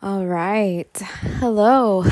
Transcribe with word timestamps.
All 0.00 0.26
right. 0.26 0.96
Hello. 1.40 2.04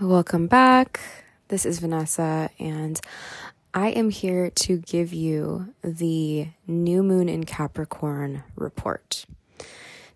Welcome 0.00 0.46
back. 0.46 1.00
This 1.48 1.66
is 1.66 1.80
Vanessa, 1.80 2.48
and 2.60 3.00
I 3.74 3.88
am 3.88 4.10
here 4.10 4.50
to 4.50 4.78
give 4.78 5.12
you 5.12 5.74
the 5.82 6.46
new 6.68 7.02
moon 7.02 7.28
in 7.28 7.42
Capricorn 7.42 8.44
report. 8.54 9.26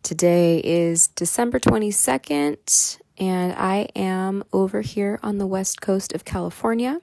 Today 0.04 0.60
is 0.62 1.08
December 1.08 1.58
22nd, 1.58 3.00
and 3.18 3.52
I 3.54 3.88
am 3.96 4.44
over 4.52 4.82
here 4.82 5.18
on 5.20 5.38
the 5.38 5.46
west 5.46 5.80
coast 5.80 6.14
of 6.14 6.24
California. 6.24 7.00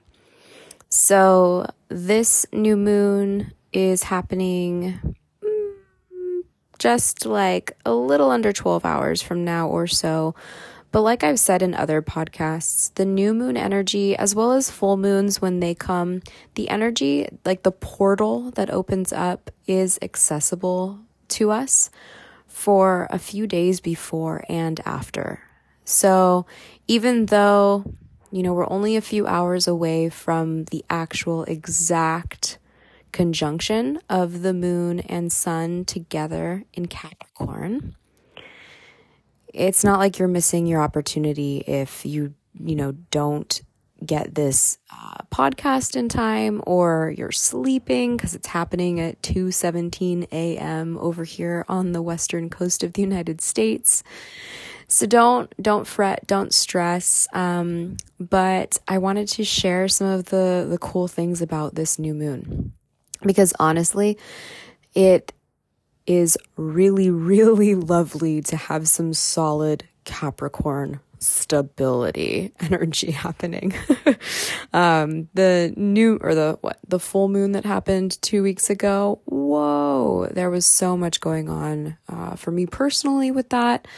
So, 0.88 1.66
this 1.88 2.46
new 2.54 2.78
moon 2.78 3.52
is 3.70 4.04
happening 4.04 5.14
just 6.78 7.26
like 7.26 7.76
a 7.84 7.94
little 7.94 8.30
under 8.30 8.52
12 8.52 8.84
hours 8.84 9.22
from 9.22 9.44
now 9.44 9.68
or 9.68 9.86
so. 9.86 10.34
But 10.92 11.02
like 11.02 11.24
I've 11.24 11.38
said 11.38 11.62
in 11.62 11.74
other 11.74 12.00
podcasts, 12.00 12.94
the 12.94 13.04
new 13.04 13.34
moon 13.34 13.56
energy, 13.56 14.16
as 14.16 14.34
well 14.34 14.52
as 14.52 14.70
full 14.70 14.96
moons 14.96 15.42
when 15.42 15.60
they 15.60 15.74
come, 15.74 16.22
the 16.54 16.70
energy, 16.70 17.28
like 17.44 17.64
the 17.64 17.72
portal 17.72 18.50
that 18.52 18.70
opens 18.70 19.12
up, 19.12 19.50
is 19.66 19.98
accessible 20.00 21.00
to 21.28 21.50
us 21.50 21.90
for 22.46 23.08
a 23.10 23.18
few 23.18 23.46
days 23.46 23.80
before 23.80 24.44
and 24.48 24.80
after. 24.86 25.42
So 25.84 26.46
even 26.88 27.26
though, 27.26 27.84
you 28.30 28.42
know, 28.42 28.54
we're 28.54 28.70
only 28.70 28.96
a 28.96 29.02
few 29.02 29.26
hours 29.26 29.68
away 29.68 30.08
from 30.08 30.64
the 30.64 30.84
actual 30.88 31.44
exact 31.44 32.58
conjunction 33.16 33.98
of 34.10 34.42
the 34.42 34.52
moon 34.52 35.00
and 35.00 35.32
sun 35.32 35.86
together 35.86 36.62
in 36.74 36.84
Capricorn. 36.84 37.96
It's 39.54 39.82
not 39.82 39.98
like 39.98 40.18
you're 40.18 40.28
missing 40.28 40.66
your 40.66 40.82
opportunity 40.82 41.64
if 41.66 42.04
you, 42.04 42.34
you 42.52 42.76
know, 42.76 42.92
don't 42.92 43.62
get 44.04 44.34
this 44.34 44.76
uh, 44.92 45.16
podcast 45.32 45.96
in 45.96 46.10
time 46.10 46.60
or 46.66 47.14
you're 47.16 47.32
sleeping 47.32 48.18
because 48.18 48.34
it's 48.34 48.48
happening 48.48 49.00
at 49.00 49.22
2:17 49.22 50.28
a.m. 50.30 50.98
over 50.98 51.24
here 51.24 51.64
on 51.70 51.92
the 51.92 52.02
western 52.02 52.50
coast 52.50 52.84
of 52.84 52.92
the 52.92 53.00
United 53.00 53.40
States. 53.40 54.02
So 54.88 55.06
don't 55.06 55.50
don't 55.62 55.86
fret, 55.86 56.26
don't 56.26 56.52
stress. 56.52 57.26
Um, 57.32 57.96
but 58.20 58.78
I 58.86 58.98
wanted 58.98 59.28
to 59.28 59.44
share 59.44 59.88
some 59.88 60.06
of 60.06 60.26
the 60.26 60.66
the 60.68 60.76
cool 60.76 61.08
things 61.08 61.40
about 61.40 61.76
this 61.76 61.98
new 61.98 62.12
moon 62.12 62.74
because 63.26 63.52
honestly, 63.58 64.18
it 64.94 65.32
is 66.06 66.38
really, 66.56 67.10
really 67.10 67.74
lovely 67.74 68.40
to 68.42 68.56
have 68.56 68.88
some 68.88 69.12
solid 69.12 69.84
Capricorn 70.04 71.00
stability 71.18 72.52
energy 72.60 73.10
happening. 73.10 73.74
um, 74.72 75.28
the 75.34 75.72
new 75.76 76.18
or 76.20 76.34
the 76.34 76.58
what 76.60 76.78
the 76.86 77.00
full 77.00 77.28
moon 77.28 77.52
that 77.52 77.64
happened 77.64 78.20
two 78.22 78.42
weeks 78.42 78.70
ago. 78.70 79.20
Whoa, 79.24 80.28
there 80.30 80.50
was 80.50 80.66
so 80.66 80.96
much 80.96 81.20
going 81.20 81.48
on 81.48 81.96
uh, 82.08 82.36
for 82.36 82.50
me 82.50 82.66
personally 82.66 83.30
with 83.30 83.50
that. 83.50 83.88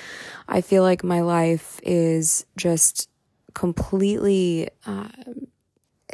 I 0.48 0.60
feel 0.60 0.82
like 0.82 1.04
my 1.04 1.20
life 1.20 1.80
is 1.82 2.46
just 2.56 3.08
completely. 3.54 4.70
Uh, 4.86 5.08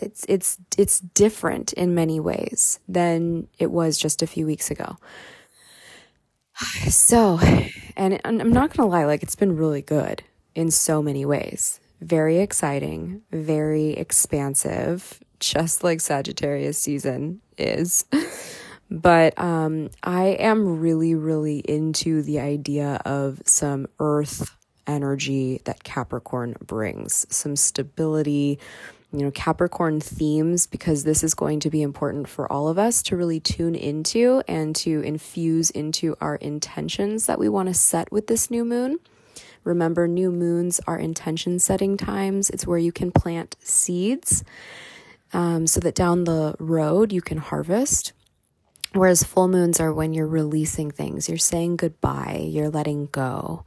it's 0.00 0.24
it's 0.28 0.58
it's 0.76 1.00
different 1.00 1.72
in 1.74 1.94
many 1.94 2.20
ways 2.20 2.80
than 2.88 3.48
it 3.58 3.70
was 3.70 3.98
just 3.98 4.22
a 4.22 4.26
few 4.26 4.46
weeks 4.46 4.70
ago. 4.70 4.96
So, 6.88 7.40
and 7.96 8.20
I'm 8.24 8.52
not 8.52 8.72
going 8.72 8.88
to 8.88 8.92
lie, 8.92 9.04
like 9.06 9.22
it's 9.22 9.34
been 9.34 9.56
really 9.56 9.82
good 9.82 10.22
in 10.54 10.70
so 10.70 11.02
many 11.02 11.24
ways. 11.24 11.80
Very 12.00 12.38
exciting, 12.38 13.22
very 13.32 13.90
expansive, 13.90 15.20
just 15.40 15.82
like 15.82 16.00
Sagittarius 16.00 16.78
season 16.78 17.40
is. 17.58 18.04
But 18.90 19.36
um, 19.38 19.90
I 20.02 20.26
am 20.38 20.78
really, 20.78 21.14
really 21.14 21.58
into 21.58 22.22
the 22.22 22.38
idea 22.38 23.00
of 23.04 23.42
some 23.46 23.88
earth 23.98 24.54
energy 24.86 25.60
that 25.64 25.82
Capricorn 25.82 26.54
brings, 26.64 27.26
some 27.30 27.56
stability, 27.56 28.60
you 29.14 29.24
know, 29.24 29.30
Capricorn 29.30 30.00
themes 30.00 30.66
because 30.66 31.04
this 31.04 31.22
is 31.22 31.34
going 31.34 31.60
to 31.60 31.70
be 31.70 31.82
important 31.82 32.28
for 32.28 32.50
all 32.50 32.68
of 32.68 32.78
us 32.78 33.02
to 33.04 33.16
really 33.16 33.38
tune 33.38 33.74
into 33.74 34.42
and 34.48 34.74
to 34.76 35.00
infuse 35.02 35.70
into 35.70 36.16
our 36.20 36.34
intentions 36.36 37.26
that 37.26 37.38
we 37.38 37.48
want 37.48 37.68
to 37.68 37.74
set 37.74 38.10
with 38.10 38.26
this 38.26 38.50
new 38.50 38.64
moon. 38.64 38.98
Remember, 39.62 40.08
new 40.08 40.30
moons 40.32 40.80
are 40.86 40.98
intention 40.98 41.58
setting 41.58 41.96
times. 41.96 42.50
It's 42.50 42.66
where 42.66 42.78
you 42.78 42.92
can 42.92 43.12
plant 43.12 43.56
seeds 43.60 44.42
um, 45.32 45.66
so 45.66 45.80
that 45.80 45.94
down 45.94 46.24
the 46.24 46.56
road 46.58 47.12
you 47.12 47.22
can 47.22 47.38
harvest. 47.38 48.12
Whereas 48.92 49.22
full 49.22 49.48
moons 49.48 49.80
are 49.80 49.92
when 49.92 50.12
you're 50.12 50.26
releasing 50.26 50.90
things, 50.90 51.28
you're 51.28 51.38
saying 51.38 51.76
goodbye, 51.76 52.46
you're 52.48 52.70
letting 52.70 53.06
go 53.06 53.64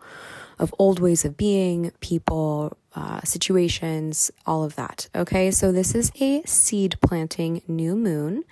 of 0.59 0.73
old 0.79 0.99
ways 0.99 1.23
of 1.25 1.37
being, 1.37 1.91
people, 1.99 2.77
uh, 2.97 3.21
situations, 3.23 4.31
all 4.47 4.63
of 4.63 4.75
that. 4.75 5.07
Okay, 5.13 5.51
so 5.51 5.71
this 5.71 5.93
is 5.93 6.11
a 6.19 6.41
seed 6.47 6.95
planting 6.99 7.61
new 7.67 7.95
moon. 7.95 8.43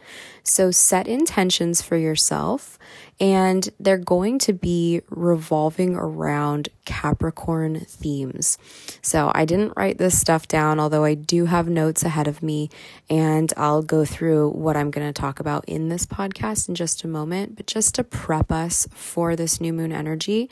So 0.44 0.70
set 0.70 1.08
intentions 1.08 1.82
for 1.82 1.98
yourself, 1.98 2.78
and 3.20 3.68
they're 3.80 3.98
going 3.98 4.38
to 4.40 4.54
be 4.54 5.02
revolving 5.10 5.96
around 5.96 6.70
Capricorn 6.86 7.80
themes. 7.80 8.60
So 9.02 9.32
I 9.34 9.46
didn't 9.46 9.74
write 9.76 9.98
this 9.98 10.20
stuff 10.20 10.48
down, 10.48 10.80
although 10.80 11.06
I 11.06 11.16
do 11.16 11.46
have 11.46 11.68
notes 11.68 12.04
ahead 12.04 12.28
of 12.28 12.44
me, 12.44 12.70
and 13.10 13.52
I'll 13.58 13.82
go 13.82 14.06
through 14.06 14.52
what 14.52 14.78
I'm 14.78 14.92
going 14.92 15.12
to 15.12 15.22
talk 15.22 15.40
about 15.40 15.66
in 15.66 15.90
this 15.90 16.06
podcast 16.06 16.70
in 16.70 16.76
just 16.76 17.04
a 17.04 17.08
moment. 17.08 17.56
But 17.56 17.66
just 17.66 17.96
to 17.96 18.04
prep 18.04 18.52
us 18.52 18.88
for 18.92 19.36
this 19.36 19.60
new 19.60 19.74
moon 19.74 19.92
energy, 19.92 20.52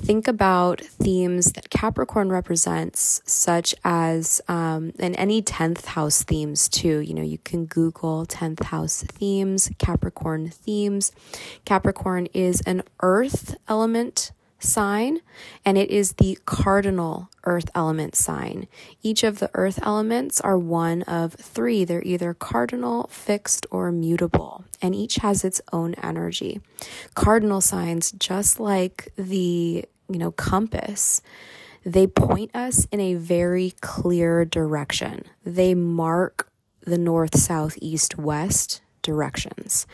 think 0.00 0.26
about 0.26 0.80
themes 0.80 1.52
that 1.52 1.70
Capricorn 1.70 2.30
represents, 2.30 3.22
such 3.24 3.74
as, 3.84 4.40
um, 4.48 4.92
and 4.98 5.14
any 5.16 5.42
10th 5.42 5.84
house 5.86 6.22
themes 6.22 6.68
too. 6.68 7.00
You 7.00 7.14
know, 7.14 7.22
you 7.22 7.38
can 7.38 7.66
Google 7.66 8.26
10th 8.26 8.64
house 8.64 9.02
themes, 9.02 9.70
Capricorn 9.78 10.48
themes. 10.48 11.12
Capricorn 11.64 12.26
is 12.32 12.60
an 12.62 12.82
earth 13.00 13.56
element 13.68 14.32
sign, 14.60 15.20
and 15.64 15.76
it 15.76 15.90
is 15.90 16.12
the 16.12 16.38
cardinal 16.44 17.30
earth 17.44 17.70
element 17.74 18.14
sign. 18.14 18.68
Each 19.02 19.24
of 19.24 19.38
the 19.38 19.50
earth 19.54 19.78
elements 19.82 20.40
are 20.40 20.58
one 20.58 21.02
of 21.02 21.34
three. 21.34 21.84
They're 21.84 22.02
either 22.02 22.34
cardinal, 22.34 23.08
fixed, 23.08 23.66
or 23.70 23.90
mutable, 23.90 24.64
and 24.80 24.94
each 24.94 25.16
has 25.16 25.44
its 25.44 25.60
own 25.72 25.94
energy. 25.94 26.60
Cardinal 27.14 27.60
signs, 27.60 28.12
just 28.12 28.60
like 28.60 29.12
the, 29.16 29.84
you 30.08 30.18
know, 30.18 30.30
compass, 30.32 31.22
they 31.84 32.06
point 32.06 32.54
us 32.54 32.86
in 32.92 33.00
a 33.00 33.14
very 33.14 33.72
clear 33.80 34.44
direction. 34.44 35.24
They 35.44 35.74
mark 35.74 36.50
the 36.82 36.98
north, 36.98 37.38
south, 37.38 37.78
east, 37.80 38.18
west 38.18 38.82
directions. 39.02 39.86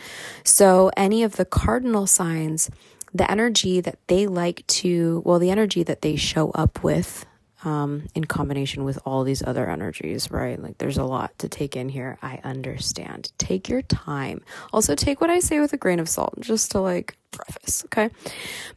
So 0.44 0.90
any 0.96 1.22
of 1.22 1.36
the 1.36 1.44
cardinal 1.44 2.06
signs 2.06 2.70
the 3.16 3.30
energy 3.30 3.80
that 3.80 3.98
they 4.06 4.26
like 4.26 4.66
to, 4.66 5.22
well, 5.24 5.38
the 5.38 5.50
energy 5.50 5.82
that 5.82 6.02
they 6.02 6.16
show 6.16 6.50
up 6.50 6.82
with 6.82 7.26
um, 7.64 8.06
in 8.14 8.24
combination 8.24 8.84
with 8.84 8.98
all 9.04 9.24
these 9.24 9.42
other 9.42 9.68
energies, 9.68 10.30
right? 10.30 10.60
Like 10.60 10.78
there's 10.78 10.98
a 10.98 11.04
lot 11.04 11.36
to 11.40 11.48
take 11.48 11.74
in 11.74 11.88
here. 11.88 12.18
I 12.22 12.40
understand. 12.44 13.32
Take 13.38 13.68
your 13.68 13.82
time. 13.82 14.42
Also, 14.72 14.94
take 14.94 15.20
what 15.20 15.30
I 15.30 15.40
say 15.40 15.60
with 15.60 15.72
a 15.72 15.76
grain 15.76 15.98
of 15.98 16.08
salt, 16.08 16.34
just 16.40 16.70
to 16.72 16.80
like 16.80 17.16
preface, 17.32 17.84
okay? 17.86 18.10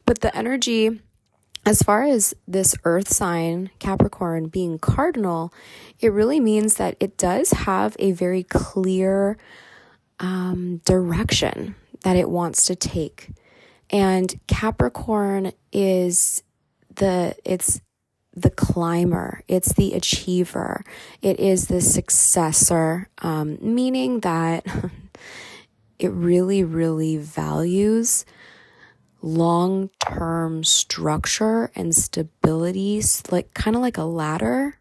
But 0.05 0.21
the 0.21 0.35
energy, 0.35 1.01
as 1.65 1.83
far 1.83 2.03
as 2.03 2.33
this 2.47 2.73
earth 2.83 3.09
sign, 3.09 3.69
Capricorn, 3.79 4.47
being 4.47 4.79
cardinal, 4.79 5.53
it 5.99 6.11
really 6.11 6.39
means 6.39 6.75
that 6.75 6.95
it 6.99 7.17
does 7.17 7.51
have 7.51 7.95
a 7.99 8.11
very 8.13 8.43
clear 8.43 9.37
um, 10.19 10.77
direction 10.85 11.75
that 12.03 12.15
it 12.15 12.29
wants 12.29 12.65
to 12.65 12.75
take. 12.75 13.29
And 13.89 14.39
Capricorn 14.47 15.51
is 15.71 16.43
the, 16.95 17.35
it's 17.43 17.81
the 18.35 18.49
climber, 18.49 19.43
it's 19.47 19.73
the 19.73 19.93
achiever, 19.93 20.83
it 21.21 21.39
is 21.39 21.67
the 21.67 21.81
successor, 21.81 23.09
um, 23.19 23.57
meaning 23.61 24.19
that 24.21 24.65
it 25.99 26.11
really, 26.11 26.63
really 26.63 27.17
values 27.17 28.25
long 29.21 29.89
term 29.99 30.63
structure 30.63 31.71
and 31.75 31.95
stability, 31.95 33.01
like 33.31 33.53
kind 33.53 33.75
of 33.75 33.81
like 33.81 33.97
a 33.97 34.03
ladder 34.03 34.77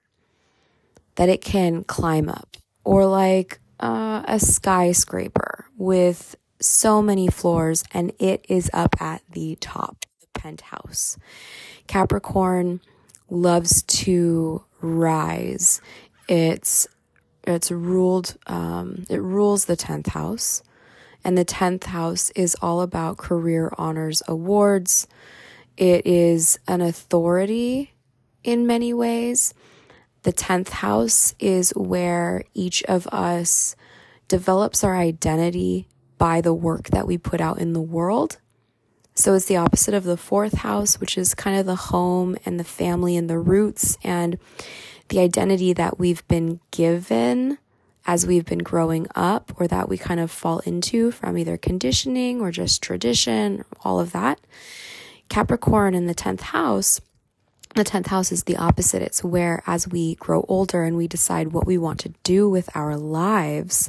that 1.16 1.28
it 1.28 1.40
can 1.40 1.82
climb 1.84 2.28
up, 2.28 2.56
or 2.84 3.06
like 3.06 3.58
uh, 3.80 4.22
a 4.26 4.38
skyscraper 4.38 5.66
with 5.76 6.36
so 6.60 7.00
many 7.00 7.28
floors 7.28 7.84
and 7.92 8.12
it 8.18 8.44
is 8.48 8.70
up 8.72 9.00
at 9.00 9.22
the 9.30 9.56
top, 9.60 10.06
the 10.20 10.26
penthouse. 10.38 11.16
Capricorn 11.86 12.80
loves 13.30 13.82
to 13.82 14.64
rise. 14.80 15.80
It's 16.28 16.88
it's 17.44 17.70
ruled 17.70 18.36
um, 18.46 19.06
it 19.08 19.22
rules 19.22 19.64
the 19.64 19.76
10th 19.76 20.08
house 20.08 20.62
and 21.24 21.36
the 21.36 21.44
10th 21.44 21.84
house 21.84 22.30
is 22.30 22.54
all 22.60 22.82
about 22.82 23.16
career 23.16 23.72
honors 23.78 24.22
awards 24.28 25.06
it 25.76 26.06
is 26.06 26.58
an 26.68 26.82
authority 26.82 27.94
in 28.44 28.66
many 28.66 28.92
ways 28.92 29.54
the 30.24 30.32
10th 30.32 30.68
house 30.68 31.34
is 31.38 31.70
where 31.70 32.44
each 32.52 32.84
of 32.84 33.06
us 33.06 33.74
develops 34.26 34.84
our 34.84 34.96
identity 34.96 35.88
by 36.18 36.40
the 36.40 36.54
work 36.54 36.88
that 36.88 37.06
we 37.06 37.16
put 37.16 37.40
out 37.40 37.58
in 37.58 37.72
the 37.72 37.80
world 37.80 38.38
so 39.18 39.34
it's 39.34 39.46
the 39.46 39.56
opposite 39.56 39.94
of 39.94 40.04
the 40.04 40.16
fourth 40.16 40.58
house, 40.58 41.00
which 41.00 41.18
is 41.18 41.34
kind 41.34 41.58
of 41.58 41.66
the 41.66 41.74
home 41.74 42.36
and 42.44 42.58
the 42.58 42.64
family 42.64 43.16
and 43.16 43.28
the 43.28 43.40
roots 43.40 43.98
and 44.04 44.38
the 45.08 45.18
identity 45.18 45.72
that 45.72 45.98
we've 45.98 46.26
been 46.28 46.60
given 46.70 47.58
as 48.06 48.24
we've 48.24 48.44
been 48.44 48.60
growing 48.60 49.08
up 49.16 49.52
or 49.58 49.66
that 49.66 49.88
we 49.88 49.98
kind 49.98 50.20
of 50.20 50.30
fall 50.30 50.60
into 50.60 51.10
from 51.10 51.36
either 51.36 51.56
conditioning 51.56 52.40
or 52.40 52.52
just 52.52 52.80
tradition, 52.80 53.64
all 53.82 53.98
of 53.98 54.12
that. 54.12 54.40
Capricorn 55.28 55.96
in 55.96 56.06
the 56.06 56.14
10th 56.14 56.40
house, 56.40 57.00
the 57.78 57.84
10th 57.84 58.08
house 58.08 58.32
is 58.32 58.42
the 58.42 58.56
opposite. 58.56 59.02
It's 59.02 59.22
where 59.22 59.62
as 59.64 59.86
we 59.86 60.16
grow 60.16 60.44
older 60.48 60.82
and 60.82 60.96
we 60.96 61.06
decide 61.06 61.52
what 61.52 61.64
we 61.64 61.78
want 61.78 62.00
to 62.00 62.12
do 62.24 62.50
with 62.50 62.68
our 62.74 62.96
lives 62.96 63.88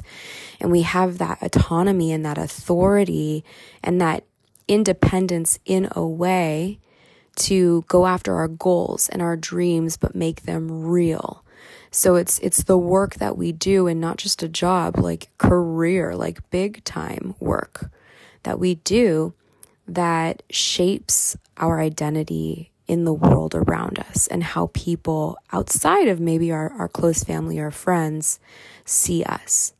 and 0.60 0.70
we 0.70 0.82
have 0.82 1.18
that 1.18 1.42
autonomy 1.42 2.12
and 2.12 2.24
that 2.24 2.38
authority 2.38 3.44
and 3.82 4.00
that 4.00 4.22
independence 4.68 5.58
in 5.64 5.88
a 5.96 6.06
way 6.06 6.78
to 7.34 7.84
go 7.88 8.06
after 8.06 8.36
our 8.36 8.46
goals 8.46 9.08
and 9.08 9.20
our 9.20 9.36
dreams 9.36 9.96
but 9.96 10.14
make 10.14 10.42
them 10.42 10.84
real. 10.84 11.44
So 11.90 12.14
it's 12.14 12.38
it's 12.38 12.62
the 12.62 12.78
work 12.78 13.16
that 13.16 13.36
we 13.36 13.50
do 13.50 13.88
and 13.88 14.00
not 14.00 14.18
just 14.18 14.40
a 14.44 14.48
job, 14.48 14.98
like 14.98 15.30
career, 15.38 16.14
like 16.14 16.48
big 16.50 16.84
time 16.84 17.34
work 17.40 17.90
that 18.44 18.60
we 18.60 18.76
do 18.76 19.34
that 19.88 20.44
shapes 20.48 21.36
our 21.56 21.80
identity 21.80 22.69
in 22.90 23.04
the 23.04 23.12
world 23.12 23.54
around 23.54 23.98
us 23.98 24.26
and 24.26 24.42
how 24.42 24.70
people 24.74 25.38
outside 25.52 26.08
of 26.08 26.20
maybe 26.20 26.50
our, 26.50 26.70
our 26.72 26.88
close 26.88 27.22
family 27.24 27.58
or 27.58 27.70
friends 27.70 28.40
see 28.84 29.22
us. 29.24 29.72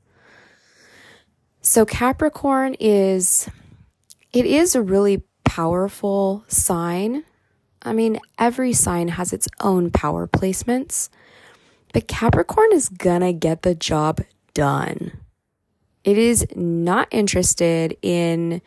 So 1.61 1.85
Capricorn 1.85 2.75
is 2.81 3.49
it 4.33 4.47
is 4.47 4.75
a 4.75 4.83
really 4.83 5.23
powerful 5.45 6.45
sign 6.49 7.25
I 7.83 7.93
mean, 7.93 8.19
every 8.39 8.73
sign 8.73 9.09
has 9.09 9.33
its 9.33 9.49
own 9.61 9.91
power 9.91 10.27
placements, 10.27 11.09
but 11.93 12.09
Capricorn 12.09 12.73
is 12.73 12.89
gonna 12.89 13.33
get 13.33 13.62
the 13.62 13.75
job 13.75 14.21
done. 14.53 15.12
It 16.05 16.19
is 16.19 16.47
not 16.55 17.09
interested 17.11 17.97
in 18.03 18.61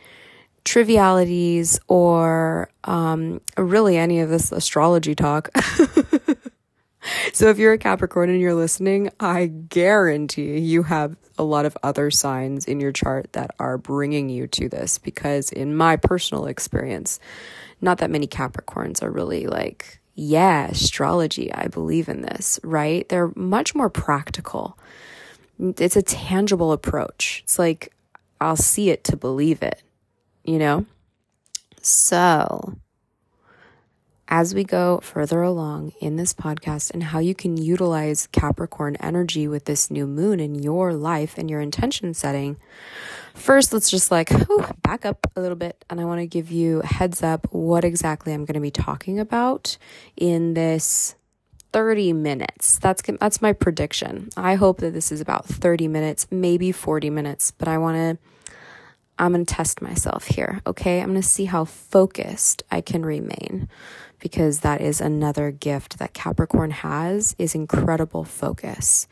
trivialities 0.66 1.80
or 1.88 2.70
um, 2.84 3.42
really 3.58 3.98
any 3.98 4.20
of 4.20 4.30
this 4.30 4.52
astrology 4.52 5.16
talk. 5.16 5.50
so 7.34 7.50
if 7.50 7.58
you're 7.58 7.74
a 7.74 7.78
Capricorn 7.78 8.30
and 8.30 8.40
you're 8.40 8.54
listening, 8.54 9.10
I 9.20 9.48
guarantee 9.48 10.60
you 10.60 10.84
have 10.84 11.16
a 11.38 11.44
lot 11.44 11.66
of 11.66 11.78
other 11.84 12.12
signs 12.12 12.66
in 12.66 12.80
your 12.80 12.92
chart 12.92 13.34
that 13.34 13.52
are 13.60 13.78
bringing 13.78 14.30
you 14.30 14.48
to 14.48 14.70
this 14.70 14.98
because 14.98 15.52
in 15.52 15.76
my 15.76 15.96
personal 15.96 16.46
experience, 16.46 17.20
not 17.82 17.98
that 17.98 18.12
many 18.12 18.28
Capricorns 18.28 19.02
are 19.02 19.12
really 19.12 19.48
like, 19.48 20.00
yeah, 20.16 20.68
astrology, 20.68 21.52
I 21.54 21.68
believe 21.68 22.08
in 22.08 22.22
this, 22.22 22.60
right? 22.64 23.08
They're 23.10 23.32
much 23.36 23.74
more 23.74 23.90
practical. 23.90 24.78
It's 25.60 25.96
a 25.96 26.02
tangible 26.02 26.72
approach. 26.72 27.42
It's 27.44 27.58
like, 27.58 27.94
I'll 28.40 28.56
see 28.56 28.90
it 28.90 29.04
to 29.06 29.18
believe 29.18 29.64
it, 29.64 29.82
you 30.44 30.60
know? 30.60 30.86
So, 31.82 32.78
as 34.28 34.56
we 34.56 34.64
go 34.64 35.00
further 35.04 35.42
along 35.42 35.92
in 36.00 36.16
this 36.16 36.34
podcast 36.34 36.92
and 36.92 37.04
how 37.04 37.20
you 37.20 37.36
can 37.36 37.58
utilize 37.58 38.28
Capricorn 38.28 38.96
energy 38.98 39.48
with 39.48 39.66
this 39.66 39.92
new 39.92 40.08
moon 40.08 40.40
in 40.40 40.56
your 40.56 40.94
life 40.94 41.38
and 41.38 41.50
your 41.50 41.62
intention 41.62 42.14
setting, 42.14 42.58
First, 43.34 43.74
let's 43.74 43.90
just 43.90 44.12
like 44.12 44.30
whew, 44.30 44.66
back 44.84 45.06
up 45.06 45.28
a 45.36 45.42
little 45.42 45.56
bit, 45.56 45.84
and 45.90 46.00
I 46.00 46.06
want 46.06 46.22
to 46.22 46.28
give 46.28 46.52
you 46.52 46.82
a 46.82 46.86
heads 46.86 47.24
up 47.24 47.48
what 47.52 47.84
exactly 47.84 48.32
I'm 48.32 48.46
going 48.46 48.54
to 48.54 48.60
be 48.60 48.72
talking 48.72 49.20
about 49.20 49.78
in 50.16 50.54
this 50.54 51.16
30 51.72 52.14
minutes. 52.14 52.78
That's 52.78 53.02
that's 53.20 53.42
my 53.42 53.52
prediction. 53.54 54.30
I 54.38 54.56
hope 54.56 54.80
that 54.80 54.94
this 54.94 55.12
is 55.12 55.20
about 55.20 55.46
30 55.46 55.88
minutes, 55.88 56.28
maybe 56.30 56.72
40 56.72 57.10
minutes, 57.10 57.52
but 57.52 57.68
I 57.68 57.80
want 57.80 57.98
to 57.98 58.33
I'm 59.20 59.34
going 59.34 59.46
to 59.46 59.54
test 59.54 59.82
myself 59.82 60.26
here, 60.26 60.62
okay? 60.66 61.00
I'm 61.00 61.10
going 61.10 61.22
to 61.22 61.28
see 61.28 61.46
how 61.46 61.66
focused 61.66 62.64
I 62.72 62.82
can 62.82 63.06
remain 63.06 63.70
because 64.20 64.62
that 64.62 64.82
is 64.82 65.02
another 65.02 65.52
gift 65.52 66.00
that 66.00 66.14
Capricorn 66.14 66.72
has 66.72 67.36
is 67.38 67.54
incredible 67.54 68.24
focus. 68.24 69.08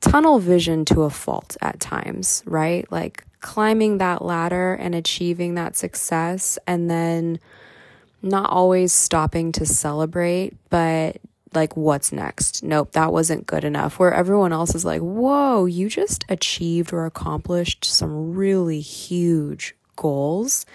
Tunnel 0.00 0.38
vision 0.38 0.84
to 0.86 1.02
a 1.02 1.10
fault 1.10 1.56
at 1.62 1.80
times, 1.80 2.42
right? 2.44 2.90
Like 2.92 3.24
climbing 3.40 3.98
that 3.98 4.22
ladder 4.22 4.74
and 4.74 4.94
achieving 4.94 5.54
that 5.54 5.76
success 5.76 6.58
and 6.66 6.90
then 6.90 7.38
not 8.22 8.50
always 8.50 8.92
stopping 8.92 9.52
to 9.52 9.66
celebrate, 9.66 10.56
but 10.68 11.18
like, 11.54 11.76
what's 11.76 12.12
next? 12.12 12.62
Nope, 12.62 12.92
that 12.92 13.12
wasn't 13.12 13.46
good 13.46 13.64
enough. 13.64 13.98
Where 13.98 14.12
everyone 14.12 14.52
else 14.52 14.74
is 14.74 14.84
like, 14.84 15.00
whoa, 15.00 15.66
you 15.66 15.88
just 15.88 16.24
achieved 16.28 16.92
or 16.92 17.06
accomplished 17.06 17.84
some 17.84 18.34
really 18.34 18.80
huge 18.80 19.74
goals. 19.96 20.66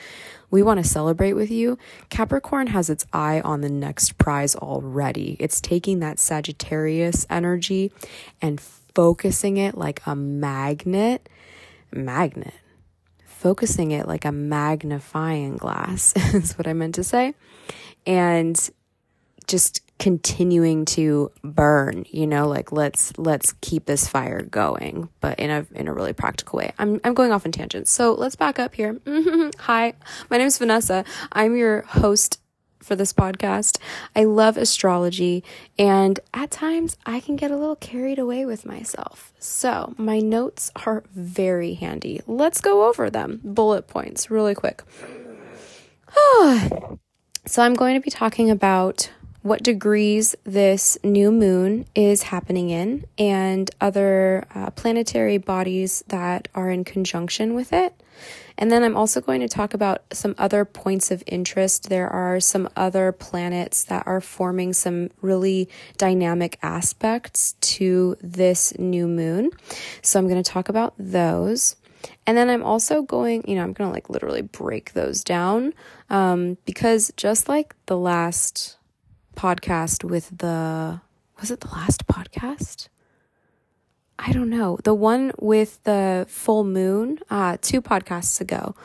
We 0.52 0.64
want 0.64 0.82
to 0.82 0.90
celebrate 0.90 1.34
with 1.34 1.52
you. 1.52 1.78
Capricorn 2.10 2.68
has 2.68 2.90
its 2.90 3.06
eye 3.14 3.42
on 3.42 3.62
the 3.62 3.70
next 3.70 4.18
prize 4.18 4.56
already. 4.56 5.38
It's 5.40 5.62
taking 5.62 6.00
that 6.00 6.20
Sagittarius 6.20 7.28
energy 7.30 7.92
and 8.42 8.60
focusing 8.60 9.58
it 9.58 9.78
like 9.78 10.02
a 10.06 10.16
magnet 10.16 11.30
magnet. 11.92 12.54
Focusing 13.26 13.92
it 13.92 14.08
like 14.08 14.26
a 14.26 14.32
magnifying 14.32 15.58
glass 15.58 16.14
is 16.34 16.58
what 16.58 16.68
I 16.68 16.74
meant 16.74 16.96
to 16.96 17.04
say. 17.04 17.36
And 18.06 18.70
just 19.50 19.82
continuing 19.98 20.86
to 20.86 21.32
burn, 21.44 22.06
you 22.10 22.26
know, 22.26 22.48
like 22.48 22.72
let's 22.72 23.12
let's 23.18 23.54
keep 23.62 23.86
this 23.86 24.08
fire 24.08 24.42
going, 24.42 25.10
but 25.20 25.38
in 25.40 25.50
a 25.50 25.66
in 25.76 25.88
a 25.88 25.94
really 25.94 26.14
practical 26.14 26.58
way. 26.58 26.72
I'm 26.80 27.02
I'm 27.04 27.14
going 27.14 27.32
off 27.32 27.46
in 27.46 27.52
tangents. 27.52 27.92
So 27.92 28.14
let's 28.14 28.36
back 28.36 28.60
up 28.60 28.74
here. 28.74 29.00
Hi, 29.60 29.94
my 30.30 30.38
name 30.38 30.48
is 30.48 30.58
Vanessa. 30.58 31.04
I'm 31.34 31.58
your 31.58 31.82
host 31.82 32.40
for 32.82 32.96
this 32.96 33.12
podcast. 33.12 33.78
I 34.16 34.24
love 34.24 34.56
astrology, 34.56 35.44
and 35.78 36.20
at 36.34 36.50
times 36.50 36.96
I 37.06 37.20
can 37.20 37.36
get 37.36 37.52
a 37.52 37.58
little 37.58 37.76
carried 37.76 38.20
away 38.20 38.46
with 38.46 38.66
myself. 38.66 39.34
So, 39.38 39.94
my 39.98 40.20
notes 40.20 40.72
are 40.86 41.04
very 41.14 41.74
handy. 41.74 42.22
Let's 42.26 42.62
go 42.62 42.88
over 42.88 43.10
them. 43.10 43.42
Bullet 43.44 43.88
points, 43.88 44.32
really 44.32 44.56
quick. 44.56 44.84
so, 47.46 47.62
I'm 47.64 47.74
going 47.74 47.96
to 47.96 48.02
be 48.02 48.12
talking 48.12 48.50
about 48.50 49.10
what 49.42 49.64
degrees 49.64 50.36
this 50.44 50.98
new 51.04 51.32
moon 51.32 51.86
is 51.96 52.24
happening 52.24 52.70
in 52.70 53.06
and 53.18 53.72
other 53.80 54.46
uh, 54.54 54.70
planetary 54.72 55.38
bodies 55.38 56.04
that 56.08 56.48
are 56.54 56.70
in 56.70 56.84
conjunction 56.84 57.54
with 57.54 57.72
it. 57.72 57.94
And 58.58 58.70
then 58.70 58.84
I'm 58.84 58.98
also 58.98 59.22
going 59.22 59.40
to 59.40 59.48
talk 59.48 59.74
about 59.74 60.04
some 60.12 60.36
other 60.38 60.66
points 60.66 61.12
of 61.12 61.24
interest. 61.26 61.88
There 61.88 62.10
are 62.10 62.42
some 62.42 62.68
other 62.76 63.14
planets 63.14 63.86
that 63.86 64.06
are 64.06 64.20
forming 64.20 64.74
some 64.74 65.10
really 65.22 65.70
dynamic 65.98 66.60
aspects 66.62 67.54
to 67.62 68.18
this 68.20 68.78
new 68.78 69.08
moon. 69.08 69.52
So 70.02 70.20
I'm 70.20 70.28
going 70.28 70.44
to 70.44 70.52
talk 70.52 70.68
about 70.68 70.94
those. 71.00 71.78
And 72.28 72.38
then 72.38 72.50
I'm 72.50 72.64
also 72.64 73.02
going, 73.02 73.46
you 73.48 73.56
know, 73.56 73.64
I'm 73.64 73.72
going 73.72 73.90
to 73.90 73.94
like 73.94 74.10
literally 74.10 74.42
break 74.42 74.92
those 74.92 75.24
down 75.24 75.74
um, 76.10 76.58
because 76.66 77.14
just 77.16 77.48
like 77.48 77.76
the 77.86 77.98
last 77.98 78.78
podcast 79.40 80.04
with 80.04 80.38
the, 80.38 81.00
was 81.40 81.50
it 81.50 81.62
the 81.62 81.70
last 81.70 82.06
podcast? 82.08 82.90
I 84.20 84.34
don't 84.34 84.50
know, 84.50 84.78
the 84.84 84.94
one 84.94 85.32
with 85.40 85.82
the 85.84 86.26
full 86.28 86.66
moon, 86.66 87.20
uh, 87.30 87.56
two 87.62 87.82
podcasts 87.82 88.42
ago, 88.42 88.76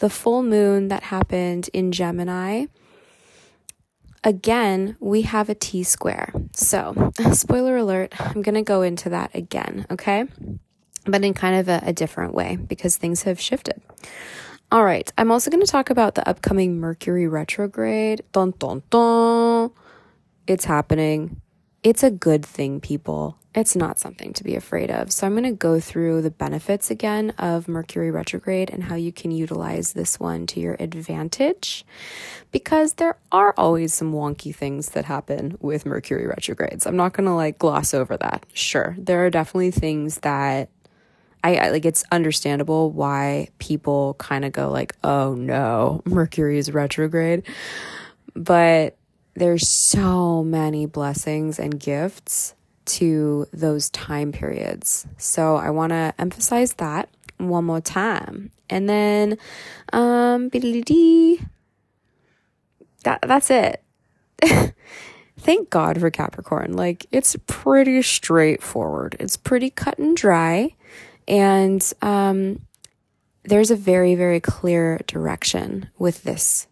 the 0.00 0.10
full 0.10 0.42
moon 0.42 0.88
that 0.88 1.04
happened 1.04 1.70
in 1.72 1.90
Gemini. 1.90 2.66
Again, 4.22 4.96
we 5.00 5.22
have 5.22 5.48
a 5.48 5.54
T 5.54 5.82
square. 5.82 6.34
So, 6.52 7.12
spoiler 7.32 7.78
alert, 7.78 8.12
I'm 8.20 8.42
going 8.42 8.56
to 8.56 8.62
go 8.62 8.82
into 8.82 9.08
that 9.08 9.34
again, 9.34 9.86
okay? 9.90 10.26
But 11.06 11.24
in 11.24 11.32
kind 11.32 11.56
of 11.56 11.68
a, 11.68 11.80
a 11.86 11.92
different 11.94 12.34
way 12.34 12.56
because 12.56 12.98
things 12.98 13.22
have 13.22 13.40
shifted. 13.40 13.80
All 14.70 14.84
right, 14.84 15.10
I'm 15.16 15.30
also 15.30 15.50
going 15.50 15.64
to 15.64 15.70
talk 15.70 15.88
about 15.88 16.14
the 16.14 16.28
upcoming 16.28 16.78
Mercury 16.78 17.26
retrograde. 17.26 18.22
Dun, 18.32 18.52
dun, 18.58 18.82
dun. 18.90 19.70
It's 20.46 20.64
happening. 20.64 21.40
It's 21.82 22.02
a 22.02 22.10
good 22.10 22.44
thing, 22.44 22.80
people. 22.80 23.38
It's 23.54 23.76
not 23.76 23.98
something 23.98 24.32
to 24.32 24.44
be 24.44 24.56
afraid 24.56 24.90
of. 24.90 25.12
So, 25.12 25.26
I'm 25.26 25.34
going 25.34 25.44
to 25.44 25.52
go 25.52 25.78
through 25.78 26.22
the 26.22 26.30
benefits 26.30 26.90
again 26.90 27.30
of 27.38 27.68
Mercury 27.68 28.10
retrograde 28.10 28.68
and 28.70 28.84
how 28.84 28.96
you 28.96 29.12
can 29.12 29.30
utilize 29.30 29.92
this 29.92 30.18
one 30.18 30.46
to 30.48 30.60
your 30.60 30.76
advantage 30.80 31.86
because 32.50 32.94
there 32.94 33.16
are 33.30 33.54
always 33.56 33.94
some 33.94 34.12
wonky 34.12 34.54
things 34.54 34.90
that 34.90 35.04
happen 35.04 35.56
with 35.60 35.86
Mercury 35.86 36.26
retrogrades. 36.26 36.86
I'm 36.86 36.96
not 36.96 37.12
going 37.12 37.26
to 37.26 37.34
like 37.34 37.58
gloss 37.58 37.94
over 37.94 38.16
that. 38.16 38.44
Sure, 38.52 38.96
there 38.98 39.24
are 39.24 39.30
definitely 39.30 39.70
things 39.70 40.18
that 40.18 40.68
I, 41.44 41.56
I 41.56 41.68
like 41.70 41.84
it's 41.84 42.04
understandable 42.10 42.90
why 42.90 43.48
people 43.58 44.14
kind 44.14 44.44
of 44.44 44.52
go 44.52 44.70
like, 44.70 44.96
"Oh 45.04 45.34
no, 45.34 46.02
Mercury 46.06 46.58
is 46.58 46.72
retrograde." 46.72 47.44
But 48.34 48.96
there's 49.34 49.68
so 49.68 50.44
many 50.44 50.86
blessings 50.86 51.58
and 51.58 51.78
gifts 51.78 52.54
to 52.84 53.46
those 53.52 53.90
time 53.90 54.32
periods. 54.32 55.06
So 55.16 55.56
I 55.56 55.70
want 55.70 55.90
to 55.90 56.14
emphasize 56.18 56.74
that 56.74 57.08
one 57.38 57.64
more 57.64 57.80
time. 57.80 58.50
And 58.70 58.88
then 58.88 59.38
um 59.92 60.50
that 60.50 61.38
that's 63.22 63.50
it. 63.50 63.82
Thank 65.38 65.70
God 65.70 66.00
for 66.00 66.10
Capricorn. 66.10 66.74
Like 66.74 67.06
it's 67.12 67.36
pretty 67.46 68.02
straightforward. 68.02 69.16
It's 69.18 69.36
pretty 69.36 69.70
cut 69.70 69.98
and 69.98 70.16
dry 70.16 70.74
and 71.26 71.92
um 72.02 72.60
there's 73.44 73.70
a 73.70 73.76
very 73.76 74.14
very 74.14 74.40
clear 74.40 75.00
direction 75.06 75.90
with 75.98 76.22
this 76.22 76.66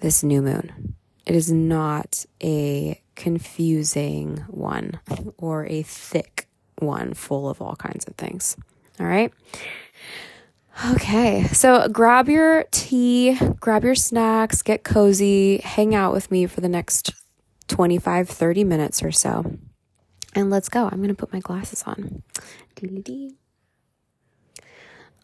this 0.00 0.22
new 0.22 0.40
moon. 0.40 0.94
It 1.28 1.36
is 1.36 1.52
not 1.52 2.24
a 2.42 3.02
confusing 3.14 4.38
one 4.48 4.98
or 5.36 5.66
a 5.66 5.82
thick 5.82 6.48
one 6.78 7.12
full 7.12 7.50
of 7.50 7.60
all 7.60 7.76
kinds 7.76 8.06
of 8.06 8.14
things. 8.14 8.56
All 8.98 9.06
right. 9.06 9.30
Okay, 10.92 11.44
so 11.48 11.86
grab 11.88 12.30
your 12.30 12.64
tea, 12.70 13.38
grab 13.60 13.84
your 13.84 13.94
snacks, 13.94 14.62
get 14.62 14.84
cozy, 14.84 15.58
hang 15.58 15.94
out 15.94 16.14
with 16.14 16.30
me 16.30 16.46
for 16.46 16.62
the 16.62 16.68
next 16.68 17.10
25, 17.66 18.26
30 18.26 18.64
minutes 18.64 19.02
or 19.02 19.12
so. 19.12 19.58
And 20.34 20.48
let's 20.48 20.70
go. 20.70 20.86
I'm 20.86 20.96
going 20.96 21.08
to 21.08 21.14
put 21.14 21.32
my 21.32 21.40
glasses 21.40 21.82
on. 21.82 22.22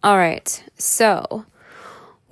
All 0.02 0.18
right, 0.18 0.62
so 0.76 1.46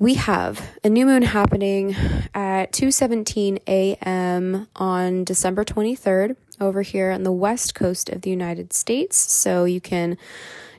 we 0.02 0.14
have 0.14 0.61
a 0.82 0.88
new 0.88 1.06
moon 1.06 1.23
happening 1.23 1.94
at 2.35 2.73
2:17 2.73 3.61
a.m. 3.68 4.66
on 4.75 5.23
December 5.23 5.64
23rd 5.64 6.35
over 6.61 6.82
here 6.82 7.12
on 7.12 7.23
the 7.23 7.30
west 7.30 7.76
coast 7.76 8.09
of 8.09 8.23
the 8.23 8.30
United 8.30 8.73
States. 8.73 9.16
So 9.16 9.64
you 9.64 9.80
can 9.80 10.18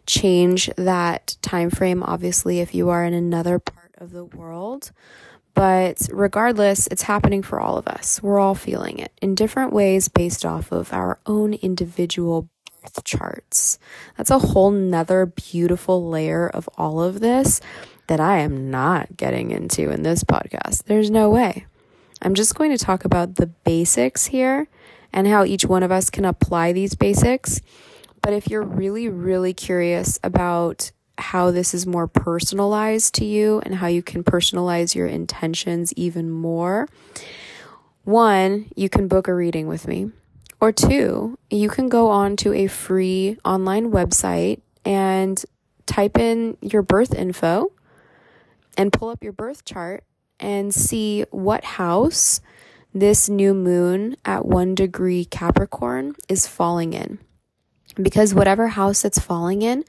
change 0.05 0.69
that 0.75 1.37
time 1.41 1.69
frame 1.69 2.03
obviously 2.03 2.59
if 2.59 2.75
you 2.75 2.89
are 2.89 3.05
in 3.05 3.13
another 3.13 3.59
part 3.59 3.95
of 3.97 4.11
the 4.11 4.25
world. 4.25 4.91
But 5.53 6.05
regardless, 6.11 6.87
it's 6.87 7.03
happening 7.03 7.43
for 7.43 7.61
all 7.61 7.77
of 7.77 7.87
us. 7.87 8.21
We're 8.21 8.39
all 8.39 8.55
feeling 8.55 8.99
it 8.99 9.13
in 9.21 9.35
different 9.35 9.71
ways 9.71 10.09
based 10.09 10.45
off 10.45 10.69
of 10.73 10.91
our 10.91 11.17
own 11.25 11.53
individual 11.53 12.49
birth 12.81 13.01
charts. 13.05 13.79
That's 14.17 14.31
a 14.31 14.39
whole 14.39 14.71
nother 14.71 15.25
beautiful 15.25 16.09
layer 16.09 16.49
of 16.49 16.67
all 16.77 17.01
of 17.01 17.21
this 17.21 17.61
that 18.13 18.19
I 18.19 18.41
am 18.41 18.69
not 18.69 19.17
getting 19.17 19.49
into 19.49 19.89
in 19.89 20.03
this 20.03 20.23
podcast. 20.23 20.83
There's 20.83 21.09
no 21.09 21.31
way. 21.31 21.65
I'm 22.21 22.35
just 22.35 22.53
going 22.53 22.69
to 22.69 22.77
talk 22.77 23.05
about 23.05 23.37
the 23.37 23.47
basics 23.47 24.27
here 24.27 24.67
and 25.11 25.25
how 25.25 25.45
each 25.45 25.65
one 25.65 25.81
of 25.81 25.91
us 25.91 26.11
can 26.11 26.23
apply 26.23 26.73
these 26.73 26.93
basics. 26.93 27.59
But 28.21 28.33
if 28.33 28.51
you're 28.51 28.61
really, 28.61 29.09
really 29.09 29.51
curious 29.51 30.19
about 30.23 30.91
how 31.17 31.49
this 31.49 31.73
is 31.73 31.87
more 31.87 32.07
personalized 32.07 33.15
to 33.15 33.25
you 33.25 33.63
and 33.65 33.73
how 33.73 33.87
you 33.87 34.03
can 34.03 34.23
personalize 34.23 34.93
your 34.93 35.07
intentions 35.07 35.91
even 35.93 36.29
more, 36.29 36.87
one, 38.03 38.69
you 38.75 38.89
can 38.89 39.07
book 39.07 39.27
a 39.27 39.33
reading 39.33 39.65
with 39.65 39.87
me. 39.87 40.11
Or 40.61 40.71
two, 40.71 41.39
you 41.49 41.67
can 41.67 41.89
go 41.89 42.11
on 42.11 42.35
to 42.37 42.53
a 42.53 42.67
free 42.67 43.39
online 43.43 43.91
website 43.91 44.61
and 44.85 45.43
type 45.87 46.19
in 46.19 46.57
your 46.61 46.83
birth 46.83 47.15
info 47.15 47.71
and 48.77 48.93
pull 48.93 49.09
up 49.09 49.23
your 49.23 49.33
birth 49.33 49.65
chart 49.65 50.03
and 50.39 50.73
see 50.73 51.25
what 51.31 51.63
house 51.63 52.41
this 52.93 53.29
new 53.29 53.53
moon 53.53 54.15
at 54.23 54.45
one 54.45 54.75
degree 54.75 55.25
Capricorn 55.25 56.15
is 56.29 56.47
falling 56.47 56.93
in. 56.93 57.19
Because 57.95 58.33
whatever 58.33 58.67
house 58.67 59.05
it's 59.05 59.19
falling 59.19 59.61
in 59.61 59.83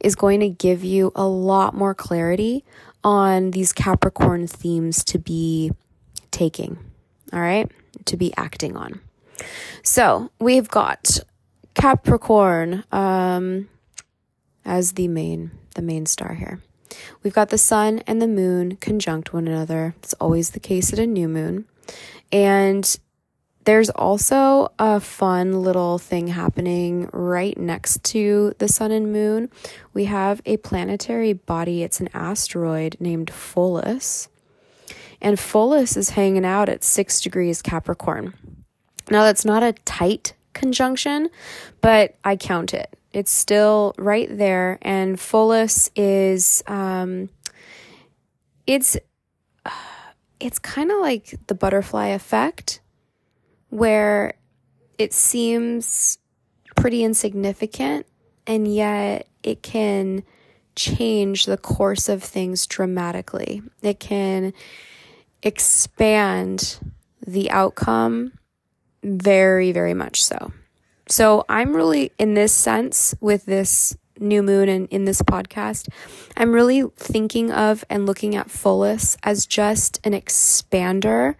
is 0.00 0.14
going 0.14 0.40
to 0.40 0.48
give 0.48 0.84
you 0.84 1.12
a 1.14 1.26
lot 1.26 1.74
more 1.74 1.94
clarity 1.94 2.64
on 3.02 3.52
these 3.52 3.72
Capricorn 3.72 4.46
themes 4.46 5.02
to 5.04 5.18
be 5.18 5.72
taking, 6.30 6.78
all 7.32 7.40
right, 7.40 7.70
to 8.04 8.16
be 8.16 8.34
acting 8.36 8.76
on. 8.76 9.00
So 9.82 10.30
we've 10.38 10.68
got 10.68 11.20
Capricorn 11.74 12.84
um, 12.92 13.68
as 14.64 14.92
the 14.92 15.08
main 15.08 15.52
the 15.74 15.82
main 15.82 16.06
star 16.06 16.34
here. 16.34 16.60
We've 17.22 17.34
got 17.34 17.50
the 17.50 17.58
sun 17.58 18.00
and 18.06 18.20
the 18.20 18.28
moon 18.28 18.76
conjunct 18.76 19.32
one 19.32 19.48
another. 19.48 19.94
It's 20.02 20.14
always 20.14 20.50
the 20.50 20.60
case 20.60 20.92
at 20.92 20.98
a 20.98 21.06
new 21.06 21.28
moon. 21.28 21.66
And 22.32 22.98
there's 23.64 23.90
also 23.90 24.72
a 24.78 24.98
fun 24.98 25.62
little 25.62 25.98
thing 25.98 26.28
happening 26.28 27.10
right 27.12 27.56
next 27.58 28.02
to 28.04 28.54
the 28.58 28.68
sun 28.68 28.90
and 28.92 29.12
moon. 29.12 29.50
We 29.92 30.06
have 30.06 30.40
a 30.46 30.56
planetary 30.56 31.34
body, 31.34 31.82
it's 31.82 32.00
an 32.00 32.08
asteroid 32.14 32.96
named 32.98 33.30
Pholus. 33.30 34.28
And 35.20 35.36
Pholus 35.36 35.96
is 35.96 36.10
hanging 36.10 36.46
out 36.46 36.68
at 36.68 36.84
six 36.84 37.20
degrees 37.20 37.60
Capricorn. 37.60 38.34
Now, 39.10 39.24
that's 39.24 39.44
not 39.44 39.62
a 39.62 39.72
tight 39.84 40.34
conjunction, 40.54 41.28
but 41.80 42.16
I 42.24 42.36
count 42.36 42.72
it. 42.72 42.97
It's 43.12 43.30
still 43.30 43.94
right 43.98 44.28
there, 44.30 44.78
and 44.82 45.16
Pholus 45.16 45.90
is 45.96 46.62
um, 46.66 47.30
it's 48.66 48.96
it's 50.40 50.58
kind 50.58 50.90
of 50.90 51.00
like 51.00 51.34
the 51.46 51.54
butterfly 51.54 52.08
effect, 52.08 52.80
where 53.70 54.34
it 54.98 55.12
seems 55.12 56.18
pretty 56.76 57.02
insignificant, 57.02 58.06
and 58.46 58.72
yet 58.72 59.26
it 59.42 59.62
can 59.62 60.22
change 60.76 61.46
the 61.46 61.56
course 61.56 62.08
of 62.08 62.22
things 62.22 62.66
dramatically. 62.66 63.62
It 63.82 63.98
can 63.98 64.52
expand 65.42 66.78
the 67.26 67.50
outcome 67.50 68.32
very, 69.02 69.72
very 69.72 69.94
much 69.94 70.22
so. 70.22 70.52
So 71.08 71.44
I'm 71.48 71.74
really, 71.74 72.12
in 72.18 72.34
this 72.34 72.52
sense, 72.52 73.14
with 73.20 73.46
this 73.46 73.96
new 74.18 74.42
moon 74.42 74.68
and 74.68 74.88
in 74.88 75.04
this 75.04 75.22
podcast, 75.22 75.88
I'm 76.36 76.52
really 76.52 76.84
thinking 76.96 77.50
of 77.50 77.84
and 77.88 78.06
looking 78.06 78.34
at 78.34 78.48
Pholus 78.48 79.16
as 79.22 79.46
just 79.46 80.00
an 80.04 80.12
expander 80.12 81.36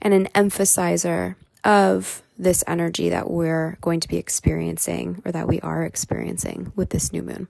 and 0.00 0.12
an 0.12 0.26
emphasizer 0.34 1.36
of 1.64 2.22
this 2.38 2.64
energy 2.66 3.08
that 3.10 3.30
we're 3.30 3.76
going 3.80 4.00
to 4.00 4.08
be 4.08 4.16
experiencing 4.16 5.22
or 5.24 5.30
that 5.30 5.46
we 5.46 5.60
are 5.60 5.84
experiencing 5.84 6.72
with 6.74 6.90
this 6.90 7.12
new 7.12 7.22
moon. 7.22 7.46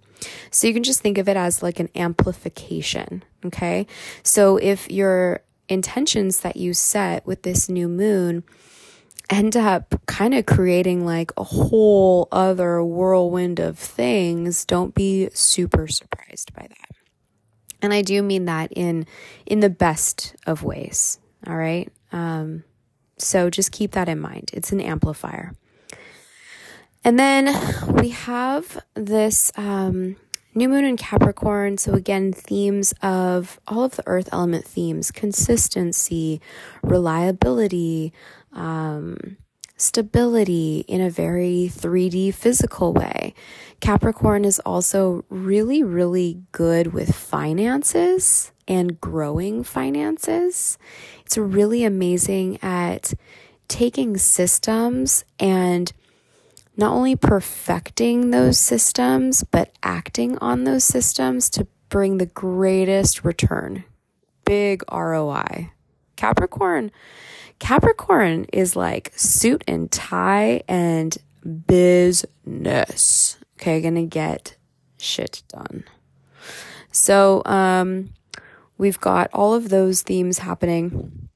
So 0.51 0.67
you 0.67 0.75
can 0.75 0.83
just 0.83 1.01
think 1.01 1.17
of 1.17 1.29
it 1.29 1.37
as 1.37 1.63
like 1.63 1.81
an 1.81 1.89
amplification. 1.95 3.23
Okay. 3.47 3.87
So 4.23 4.59
if 4.59 4.91
your 4.91 5.41
intentions 5.69 6.41
that 6.41 6.57
you 6.57 6.75
set 6.75 7.27
with 7.27 7.43
this 7.43 7.69
new 7.69 7.89
moon 7.89 8.45
end 9.31 9.57
up 9.57 10.01
kind 10.07 10.35
of 10.35 10.47
creating 10.47 11.05
like 11.05 11.33
a 11.37 11.45
whole 11.45 12.29
other 12.33 12.83
whirlwind 12.83 13.61
of 13.61 13.79
things, 13.79 14.65
don't 14.65 14.95
be 14.95 15.29
super 15.33 15.89
surprised 15.89 16.53
by 16.55 16.67
that. 16.69 16.97
And 17.81 17.93
I 17.93 18.03
do 18.03 18.23
mean 18.23 18.45
that 18.45 18.73
in 18.73 19.07
in 19.47 19.61
the 19.61 19.71
best 19.71 20.37
of 20.47 20.63
ways. 20.63 21.19
All 21.47 21.57
right. 21.57 21.91
Um, 22.13 22.65
so 23.19 23.51
just 23.51 23.73
keep 23.73 23.93
that 23.93 24.09
in 24.09 24.21
mind. 24.21 24.51
It's 24.53 24.73
an 24.73 24.81
amplifier. 24.81 25.55
And 27.05 27.19
then 27.19 27.47
we 27.95 28.11
have 28.11 28.81
this 28.95 29.51
um, 29.57 30.17
new 30.55 30.69
moon 30.69 30.85
in 30.85 30.97
Capricorn. 30.97 31.79
So, 31.79 31.95
again, 31.95 32.33
themes 32.33 32.95
of 33.03 33.59
all 33.67 33.85
of 33.85 33.97
the 33.97 34.07
earth 34.07 34.29
element 34.33 34.65
themes 34.65 35.11
consistency, 35.11 36.41
reliability, 36.83 38.13
um, 38.53 39.37
stability 39.77 40.85
in 40.89 41.01
a 41.01 41.11
very 41.11 41.71
3D 41.73 42.33
physical 42.35 42.93
way. 42.93 43.35
Capricorn 43.81 44.45
is 44.45 44.61
also 44.61 45.25
really, 45.29 45.83
really 45.83 46.43
good 46.53 46.93
with 46.93 47.15
finances 47.15 48.53
and 48.69 49.01
growing 49.01 49.65
finances. 49.65 50.79
It's 51.27 51.37
really 51.37 51.85
amazing 51.85 52.59
at 52.63 53.13
taking 53.69 54.17
systems 54.17 55.25
and 55.41 55.93
not 56.77 56.93
only 56.93 57.17
perfecting 57.17 58.31
those 58.31 58.59
systems, 58.59 59.43
but 59.45 59.75
acting 59.83 60.39
on 60.39 60.65
those 60.65 60.85
systems 60.85 61.51
to 61.51 61.67
bring 61.89 62.19
the 62.19 62.27
greatest 62.27 63.25
return. 63.25 63.85
Big 64.45 64.83
ROI. 64.91 65.73
Capricorn. 66.17 66.91
Capricorn 67.59 68.47
is 68.53 68.77
like 68.77 69.13
suit 69.17 69.63
and 69.67 69.91
tie 69.91 70.63
and 70.69 71.17
business. 71.67 73.39
Okay, 73.57 73.81
gonna 73.81 74.07
get 74.07 74.57
shit 74.99 75.43
done. 75.49 75.85
So, 76.91 77.43
um, 77.47 78.13
we've 78.79 79.01
got 79.01 79.31
all 79.33 79.55
of 79.55 79.69
those 79.69 80.03
themes 80.03 80.39
happening, 80.39 81.29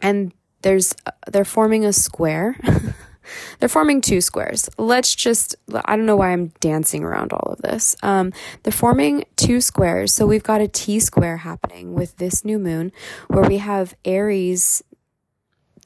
and 0.00 0.32
there's 0.62 0.94
they're 1.30 1.44
forming 1.44 1.84
a 1.84 1.92
square. 1.92 2.56
they're 3.58 3.68
forming 3.68 4.00
two 4.00 4.20
squares. 4.20 4.68
Let's 4.78 5.14
just 5.14 5.56
I 5.84 5.96
don't 5.96 6.06
know 6.06 6.16
why 6.16 6.32
I'm 6.32 6.52
dancing 6.60 7.04
around 7.04 7.32
all 7.32 7.52
of 7.52 7.62
this. 7.62 7.96
Um, 8.02 8.32
they're 8.62 8.72
forming 8.72 9.24
two 9.36 9.60
squares. 9.60 10.14
So 10.14 10.26
we've 10.26 10.42
got 10.42 10.60
a 10.60 10.68
T 10.68 11.00
square 11.00 11.38
happening 11.38 11.94
with 11.94 12.16
this 12.16 12.44
new 12.44 12.58
moon, 12.58 12.92
where 13.28 13.48
we 13.48 13.58
have 13.58 13.94
Aries 14.04 14.82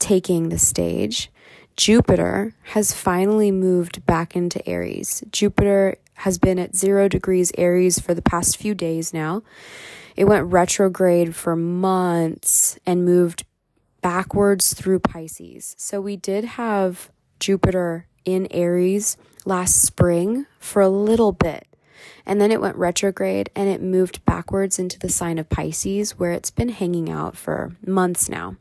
taking 0.03 0.49
the 0.49 0.59
stage. 0.59 1.31
Jupiter 1.77 2.55
has 2.65 2.93
finally 2.93 3.53
moved 3.53 4.05
back 4.05 4.35
into 4.35 4.69
Aries. 4.69 5.23
Jupiter 5.31 5.97
has 6.15 6.39
been 6.39 6.59
at 6.59 6.75
zero 6.75 7.09
degrees 7.09 7.53
Aries 7.57 8.01
for 8.01 8.13
the 8.13 8.21
past 8.21 8.57
few 8.57 8.75
days 8.75 9.15
now. 9.15 9.43
It 10.17 10.25
went 10.25 10.53
retrograde 10.53 11.37
for 11.37 11.55
months 11.55 12.79
and 12.85 13.05
moved 13.05 13.45
backwards 14.03 14.75
through 14.75 14.99
Pisces. 14.99 15.77
So 15.79 16.01
we 16.01 16.17
did 16.17 16.45
have 16.45 17.09
Jupiter 17.39 18.07
in 18.25 18.49
Aries 18.51 19.17
last 19.45 19.81
spring 19.81 20.47
for 20.59 20.83
a 20.83 20.89
little 20.89 21.33
bit. 21.33 21.67
And 22.27 22.41
then 22.41 22.51
it 22.51 22.61
went 22.61 22.77
retrograde 22.77 23.51
and 23.55 23.69
it 23.69 23.81
moved 23.81 24.25
backwards 24.25 24.81
into 24.81 24.99
the 24.99 25.09
sign 25.09 25.39
of 25.39 25.49
Pisces, 25.49 26.19
where 26.19 26.33
it's 26.33 26.51
been 26.51 26.71
hanging 26.71 27.09
out 27.09 27.37
for 27.37 27.77
months 27.87 28.29
now. 28.29 28.57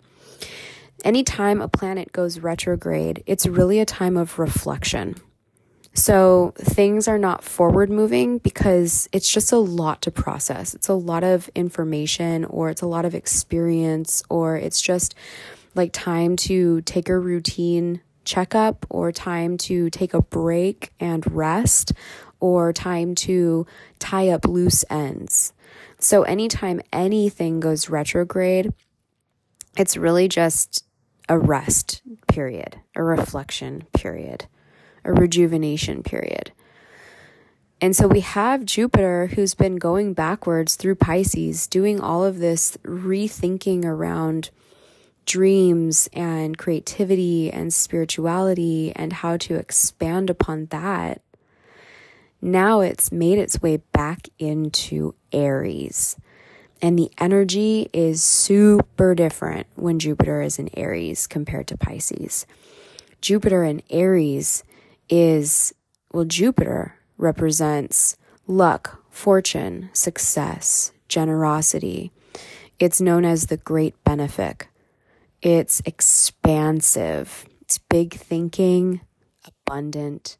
Anytime 1.03 1.61
a 1.61 1.67
planet 1.67 2.11
goes 2.11 2.39
retrograde, 2.39 3.23
it's 3.25 3.47
really 3.47 3.79
a 3.79 3.85
time 3.85 4.17
of 4.17 4.37
reflection. 4.37 5.15
So 5.93 6.53
things 6.57 7.07
are 7.07 7.17
not 7.17 7.43
forward 7.43 7.89
moving 7.89 8.37
because 8.37 9.09
it's 9.11 9.29
just 9.29 9.51
a 9.51 9.57
lot 9.57 10.01
to 10.03 10.11
process. 10.11 10.73
It's 10.73 10.87
a 10.87 10.93
lot 10.93 11.23
of 11.23 11.49
information, 11.55 12.45
or 12.45 12.69
it's 12.69 12.81
a 12.81 12.87
lot 12.87 13.03
of 13.03 13.15
experience, 13.15 14.23
or 14.29 14.55
it's 14.55 14.79
just 14.79 15.15
like 15.75 15.91
time 15.91 16.35
to 16.35 16.81
take 16.81 17.09
a 17.09 17.17
routine 17.17 18.01
checkup, 18.23 18.85
or 18.89 19.11
time 19.11 19.57
to 19.57 19.89
take 19.89 20.13
a 20.13 20.21
break 20.21 20.93
and 20.99 21.29
rest, 21.31 21.91
or 22.39 22.71
time 22.71 23.15
to 23.15 23.65
tie 23.99 24.29
up 24.29 24.45
loose 24.45 24.85
ends. 24.89 25.51
So 25.97 26.23
anytime 26.23 26.81
anything 26.93 27.59
goes 27.59 27.89
retrograde, 27.89 28.71
it's 29.75 29.97
really 29.97 30.27
just 30.27 30.85
a 31.31 31.39
rest 31.39 32.01
period, 32.27 32.79
a 32.95 33.01
reflection 33.01 33.87
period 33.93 34.45
a 35.03 35.13
rejuvenation 35.13 36.03
period. 36.03 36.51
And 37.79 37.95
so 37.95 38.07
we 38.07 38.19
have 38.19 38.65
Jupiter 38.65 39.27
who's 39.27 39.55
been 39.55 39.77
going 39.77 40.13
backwards 40.13 40.75
through 40.75 40.95
Pisces, 40.95 41.65
doing 41.67 41.99
all 41.99 42.23
of 42.23 42.37
this 42.37 42.77
rethinking 42.83 43.85
around 43.85 44.51
dreams 45.25 46.09
and 46.13 46.57
creativity 46.57 47.51
and 47.51 47.73
spirituality 47.73 48.91
and 48.95 49.13
how 49.13 49.37
to 49.37 49.55
expand 49.55 50.29
upon 50.29 50.67
that. 50.67 51.21
Now 52.39 52.81
it's 52.81 53.11
made 53.11 53.39
its 53.39 53.61
way 53.61 53.77
back 53.77 54.27
into 54.37 55.15
Aries. 55.31 56.17
And 56.81 56.97
the 56.97 57.11
energy 57.19 57.89
is 57.93 58.23
super 58.23 59.13
different 59.13 59.67
when 59.75 59.99
Jupiter 59.99 60.41
is 60.41 60.57
in 60.57 60.69
Aries 60.75 61.27
compared 61.27 61.67
to 61.67 61.77
Pisces. 61.77 62.47
Jupiter 63.21 63.63
in 63.63 63.83
Aries 63.91 64.63
is, 65.07 65.73
well, 66.11 66.25
Jupiter 66.25 66.95
represents 67.17 68.17
luck, 68.47 69.03
fortune, 69.11 69.89
success, 69.93 70.91
generosity. 71.07 72.11
It's 72.79 72.99
known 72.99 73.25
as 73.25 73.45
the 73.45 73.57
great 73.57 74.01
benefic. 74.03 74.63
It's 75.43 75.81
expansive, 75.85 77.45
it's 77.61 77.77
big 77.77 78.13
thinking, 78.15 79.01
abundant, 79.45 80.37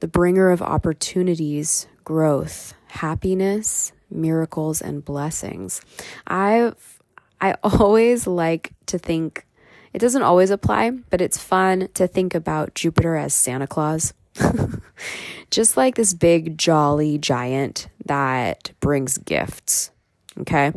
the 0.00 0.08
bringer 0.08 0.50
of 0.50 0.60
opportunities, 0.60 1.86
growth, 2.04 2.74
happiness, 2.88 3.92
miracles, 4.10 4.80
and 4.80 5.04
blessings. 5.04 5.80
I've 6.26 7.00
I 7.40 7.54
always 7.62 8.26
like 8.26 8.72
to 8.86 8.98
think 8.98 9.46
it 9.92 9.98
doesn't 9.98 10.22
always 10.22 10.50
apply, 10.50 10.90
but 10.90 11.20
it's 11.20 11.38
fun 11.38 11.88
to 11.94 12.06
think 12.06 12.34
about 12.34 12.74
Jupiter 12.74 13.16
as 13.16 13.34
Santa 13.34 13.66
Claus. 13.66 14.14
Just 15.50 15.76
like 15.76 15.96
this 15.96 16.14
big, 16.14 16.56
jolly 16.56 17.18
giant 17.18 17.88
that 18.04 18.70
brings 18.78 19.18
gifts. 19.18 19.90
Okay. 20.38 20.72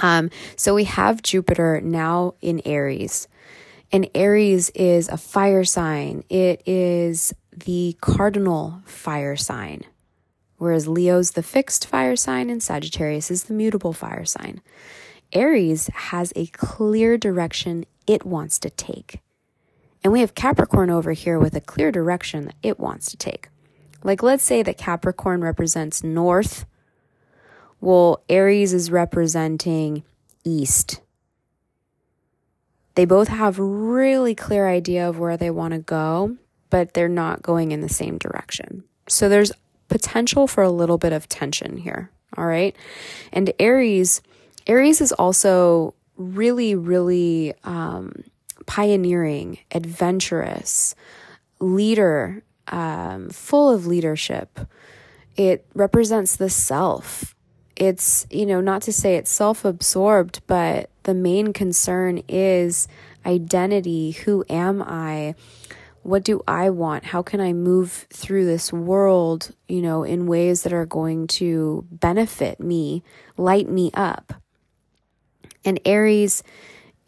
Um, 0.00 0.30
so 0.56 0.74
we 0.74 0.84
have 0.84 1.22
Jupiter 1.22 1.80
now 1.80 2.34
in 2.42 2.60
Aries. 2.64 3.28
And 3.92 4.10
Aries 4.14 4.70
is 4.70 5.08
a 5.08 5.16
fire 5.16 5.64
sign, 5.64 6.24
it 6.28 6.62
is 6.66 7.32
the 7.52 7.96
cardinal 8.00 8.82
fire 8.84 9.36
sign. 9.36 9.84
Whereas 10.58 10.88
Leo's 10.88 11.32
the 11.32 11.42
fixed 11.42 11.86
fire 11.86 12.16
sign 12.16 12.48
and 12.50 12.62
Sagittarius 12.62 13.30
is 13.30 13.44
the 13.44 13.54
mutable 13.54 13.92
fire 13.92 14.24
sign. 14.24 14.60
Aries 15.32 15.88
has 15.88 16.32
a 16.34 16.46
clear 16.46 17.18
direction 17.18 17.84
it 18.06 18.24
wants 18.24 18.58
to 18.60 18.70
take. 18.70 19.20
And 20.02 20.12
we 20.12 20.20
have 20.20 20.34
Capricorn 20.34 20.88
over 20.88 21.12
here 21.12 21.38
with 21.38 21.56
a 21.56 21.60
clear 21.60 21.90
direction 21.90 22.46
that 22.46 22.54
it 22.62 22.78
wants 22.78 23.10
to 23.10 23.16
take. 23.16 23.48
Like, 24.04 24.22
let's 24.22 24.44
say 24.44 24.62
that 24.62 24.78
Capricorn 24.78 25.42
represents 25.42 26.04
north. 26.04 26.64
Well, 27.80 28.22
Aries 28.28 28.72
is 28.72 28.90
representing 28.90 30.04
east. 30.44 31.00
They 32.94 33.04
both 33.04 33.28
have 33.28 33.58
really 33.58 34.34
clear 34.34 34.68
idea 34.68 35.08
of 35.08 35.18
where 35.18 35.36
they 35.36 35.50
want 35.50 35.74
to 35.74 35.80
go, 35.80 36.36
but 36.70 36.94
they're 36.94 37.08
not 37.08 37.42
going 37.42 37.72
in 37.72 37.80
the 37.80 37.88
same 37.88 38.16
direction. 38.16 38.84
So 39.08 39.28
there's 39.28 39.52
potential 39.88 40.46
for 40.46 40.62
a 40.62 40.70
little 40.70 40.98
bit 40.98 41.12
of 41.12 41.28
tension 41.28 41.76
here. 41.76 42.10
All 42.36 42.46
right. 42.46 42.76
And 43.32 43.52
Aries, 43.58 44.20
Aries 44.66 45.00
is 45.00 45.12
also 45.12 45.94
really, 46.16 46.74
really 46.74 47.54
um, 47.64 48.24
pioneering, 48.66 49.58
adventurous, 49.72 50.94
leader, 51.60 52.42
um, 52.68 53.30
full 53.30 53.70
of 53.70 53.86
leadership. 53.86 54.60
It 55.36 55.66
represents 55.74 56.36
the 56.36 56.50
self. 56.50 57.34
It's, 57.76 58.26
you 58.30 58.46
know, 58.46 58.60
not 58.60 58.82
to 58.82 58.92
say 58.92 59.16
it's 59.16 59.30
self 59.30 59.64
absorbed, 59.64 60.40
but 60.46 60.90
the 61.02 61.14
main 61.14 61.52
concern 61.52 62.22
is 62.28 62.88
identity. 63.24 64.12
Who 64.12 64.44
am 64.48 64.82
I? 64.82 65.34
What 66.06 66.22
do 66.22 66.40
I 66.46 66.70
want? 66.70 67.02
How 67.06 67.20
can 67.20 67.40
I 67.40 67.52
move 67.52 68.06
through 68.10 68.46
this 68.46 68.72
world, 68.72 69.50
you 69.66 69.82
know, 69.82 70.04
in 70.04 70.28
ways 70.28 70.62
that 70.62 70.72
are 70.72 70.86
going 70.86 71.26
to 71.38 71.84
benefit 71.90 72.60
me, 72.60 73.02
light 73.36 73.68
me 73.68 73.90
up? 73.92 74.32
And 75.64 75.80
Aries 75.84 76.44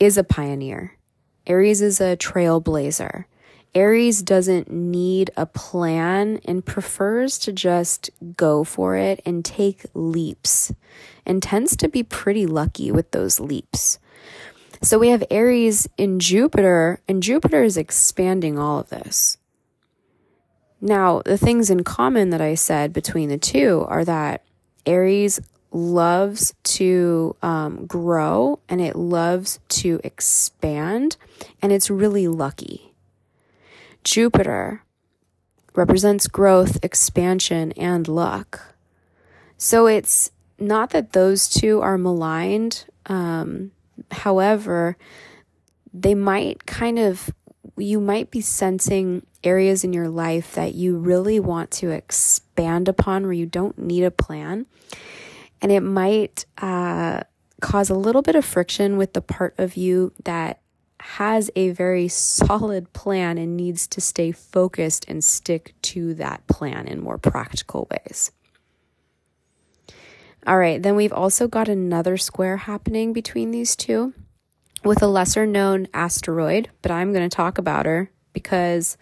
is 0.00 0.18
a 0.18 0.24
pioneer. 0.24 0.98
Aries 1.46 1.80
is 1.80 2.00
a 2.00 2.16
trailblazer. 2.16 3.26
Aries 3.72 4.20
doesn't 4.20 4.68
need 4.68 5.30
a 5.36 5.46
plan 5.46 6.40
and 6.44 6.66
prefers 6.66 7.38
to 7.38 7.52
just 7.52 8.10
go 8.36 8.64
for 8.64 8.96
it 8.96 9.20
and 9.24 9.44
take 9.44 9.86
leaps 9.94 10.72
and 11.24 11.40
tends 11.40 11.76
to 11.76 11.88
be 11.88 12.02
pretty 12.02 12.46
lucky 12.46 12.90
with 12.90 13.12
those 13.12 13.38
leaps. 13.38 14.00
So 14.80 14.98
we 14.98 15.08
have 15.08 15.24
Aries 15.30 15.88
in 15.96 16.20
Jupiter, 16.20 17.00
and 17.08 17.22
Jupiter 17.22 17.62
is 17.62 17.76
expanding 17.76 18.58
all 18.58 18.78
of 18.78 18.90
this. 18.90 19.36
Now, 20.80 21.22
the 21.24 21.36
things 21.36 21.70
in 21.70 21.82
common 21.82 22.30
that 22.30 22.40
I 22.40 22.54
said 22.54 22.92
between 22.92 23.28
the 23.28 23.38
two 23.38 23.84
are 23.88 24.04
that 24.04 24.44
Aries 24.86 25.40
loves 25.72 26.54
to 26.62 27.36
um, 27.42 27.86
grow 27.86 28.60
and 28.68 28.80
it 28.80 28.96
loves 28.96 29.58
to 29.68 30.00
expand, 30.04 31.16
and 31.60 31.72
it's 31.72 31.90
really 31.90 32.28
lucky. 32.28 32.94
Jupiter 34.04 34.84
represents 35.74 36.28
growth, 36.28 36.82
expansion, 36.84 37.72
and 37.72 38.06
luck. 38.06 38.74
So 39.56 39.86
it's 39.86 40.30
not 40.58 40.90
that 40.90 41.12
those 41.12 41.48
two 41.48 41.80
are 41.80 41.98
maligned. 41.98 42.84
Um, 43.06 43.72
however, 44.10 44.96
they 45.92 46.14
might 46.14 46.66
kind 46.66 46.98
of 46.98 47.30
you 47.76 48.00
might 48.00 48.30
be 48.30 48.40
sensing 48.40 49.24
areas 49.44 49.84
in 49.84 49.92
your 49.92 50.08
life 50.08 50.54
that 50.54 50.74
you 50.74 50.98
really 50.98 51.38
want 51.38 51.70
to 51.70 51.90
expand 51.90 52.88
upon 52.88 53.24
where 53.24 53.32
you 53.32 53.46
don't 53.46 53.78
need 53.78 54.02
a 54.02 54.10
plan. 54.10 54.66
And 55.60 55.70
it 55.70 55.80
might 55.80 56.44
uh, 56.58 57.22
cause 57.60 57.90
a 57.90 57.94
little 57.94 58.22
bit 58.22 58.34
of 58.34 58.44
friction 58.44 58.96
with 58.96 59.12
the 59.12 59.20
part 59.20 59.54
of 59.58 59.76
you 59.76 60.12
that 60.24 60.60
has 61.00 61.50
a 61.54 61.70
very 61.70 62.08
solid 62.08 62.92
plan 62.92 63.38
and 63.38 63.56
needs 63.56 63.86
to 63.86 64.00
stay 64.00 64.32
focused 64.32 65.04
and 65.08 65.22
stick 65.22 65.74
to 65.82 66.14
that 66.14 66.46
plan 66.48 66.88
in 66.88 67.00
more 67.00 67.18
practical 67.18 67.88
ways. 67.90 68.32
All 70.48 70.56
right, 70.56 70.82
then 70.82 70.96
we've 70.96 71.12
also 71.12 71.46
got 71.46 71.68
another 71.68 72.16
square 72.16 72.56
happening 72.56 73.12
between 73.12 73.50
these 73.50 73.76
two 73.76 74.14
with 74.82 75.02
a 75.02 75.06
lesser 75.06 75.44
known 75.44 75.88
asteroid, 75.92 76.70
but 76.80 76.90
I'm 76.90 77.12
going 77.12 77.28
to 77.28 77.36
talk 77.36 77.58
about 77.58 77.84
her 77.84 78.10
because 78.32 78.96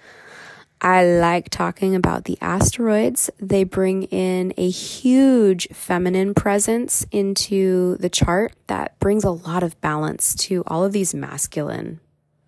I 0.81 1.07
like 1.07 1.49
talking 1.49 1.95
about 1.95 2.25
the 2.25 2.37
asteroids. 2.41 3.31
They 3.39 3.63
bring 3.63 4.03
in 4.05 4.55
a 4.57 4.69
huge 4.69 5.69
feminine 5.69 6.35
presence 6.35 7.07
into 7.13 7.97
the 7.99 8.11
chart 8.11 8.53
that 8.67 8.99
brings 8.99 9.23
a 9.23 9.31
lot 9.31 9.63
of 9.63 9.81
balance 9.81 10.35
to 10.47 10.65
all 10.67 10.83
of 10.83 10.93
these 10.93 11.15
masculine 11.15 12.01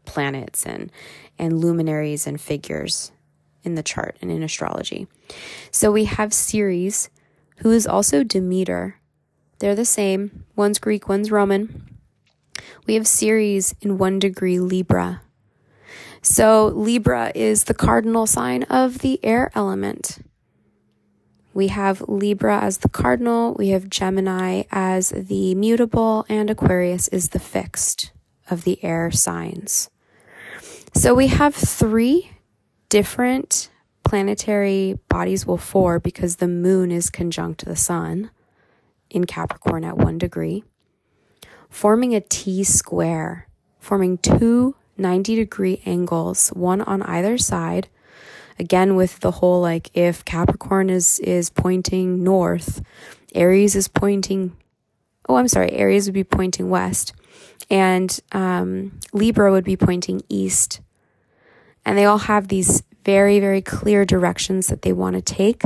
planets 0.07 0.67
and, 0.67 0.91
and 1.39 1.61
luminaries 1.61 2.27
and 2.27 2.41
figures 2.41 3.13
in 3.63 3.77
the 3.77 3.85
chart 3.85 4.17
and 4.21 4.33
in 4.33 4.43
astrology. 4.43 5.07
So 5.71 5.93
we 5.93 6.07
have 6.07 6.35
Ceres, 6.35 7.11
who 7.59 7.71
is 7.71 7.87
also 7.87 8.23
Demeter. 8.23 9.01
They're 9.59 9.75
the 9.75 9.85
same. 9.85 10.45
One's 10.57 10.79
Greek, 10.79 11.09
one's 11.09 11.31
Roman. 11.31 11.99
We 12.87 12.95
have 12.95 13.07
Ceres 13.07 13.75
in 13.81 13.99
one 13.99 14.19
degree 14.19 14.59
Libra. 14.59 15.23
So 16.23 16.67
Libra 16.69 17.33
is 17.35 17.65
the 17.65 17.75
cardinal 17.75 18.27
sign 18.27 18.65
of 18.65 18.99
the 18.99 19.21
air 19.25 19.51
element. 19.55 20.19
We 21.55 21.69
have 21.69 22.03
Libra 22.03 22.61
as 22.61 22.79
the 22.79 22.89
cardinal, 22.89 23.55
we 23.55 23.69
have 23.71 23.91
Gemini 23.91 24.63
as 24.71 25.11
the 25.11 25.55
mutable, 25.55 26.25
and 26.29 26.51
Aquarius 26.51 27.09
is 27.09 27.31
the 27.31 27.41
fixed 27.41 28.13
of 28.51 28.65
the 28.65 28.83
air 28.85 29.11
signs. 29.11 29.91
So 30.95 31.15
we 31.15 31.29
have 31.29 31.55
three 31.55 32.31
different 32.89 33.71
planetary 34.09 34.99
bodies, 35.09 35.47
will 35.47 35.59
four, 35.59 35.99
because 35.99 36.37
the 36.37 36.49
moon 36.49 36.91
is 36.91 37.11
conjunct 37.11 37.65
the 37.65 37.77
sun 37.77 38.31
in 39.11 39.25
Capricorn 39.25 39.85
at 39.85 39.97
one 39.97 40.19
degree 40.19 40.65
forming 41.69 42.15
a 42.15 42.21
T 42.21 42.65
square, 42.65 43.49
forming 43.79 44.19
two 44.19 44.75
90 44.97 45.37
degree 45.37 45.83
angles, 45.87 46.49
one 46.49 46.81
on 46.83 47.03
either 47.03 47.39
side. 47.39 47.89
Again, 48.59 48.97
with 48.97 49.21
the 49.21 49.31
whole 49.33 49.61
like 49.61 49.91
if 49.95 50.25
Capricorn 50.25 50.91
is 50.91 51.21
is 51.21 51.51
pointing 51.51 52.25
north, 52.25 52.83
Aries 53.35 53.77
is 53.77 53.87
pointing. 53.87 54.57
Oh, 55.29 55.37
I'm 55.37 55.49
sorry. 55.49 55.71
Aries 55.73 56.07
would 56.07 56.15
be 56.15 56.25
pointing 56.25 56.69
west, 56.69 57.13
and 57.71 58.19
um, 58.33 58.99
Libra 59.13 59.53
would 59.53 59.65
be 59.65 59.77
pointing 59.77 60.23
east. 60.29 60.81
And 61.85 61.97
they 61.97 62.05
all 62.05 62.19
have 62.19 62.49
these 62.49 62.83
very 63.09 63.41
very 63.41 63.63
clear 63.63 64.05
directions 64.05 64.67
that 64.67 64.83
they 64.83 64.93
want 64.93 65.17
to 65.17 65.23
take. 65.23 65.63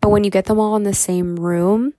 But 0.00 0.10
when 0.10 0.22
you 0.22 0.30
get 0.30 0.44
them 0.44 0.60
all 0.60 0.76
in 0.76 0.84
the 0.84 0.94
same 0.94 1.34
room, 1.34 1.94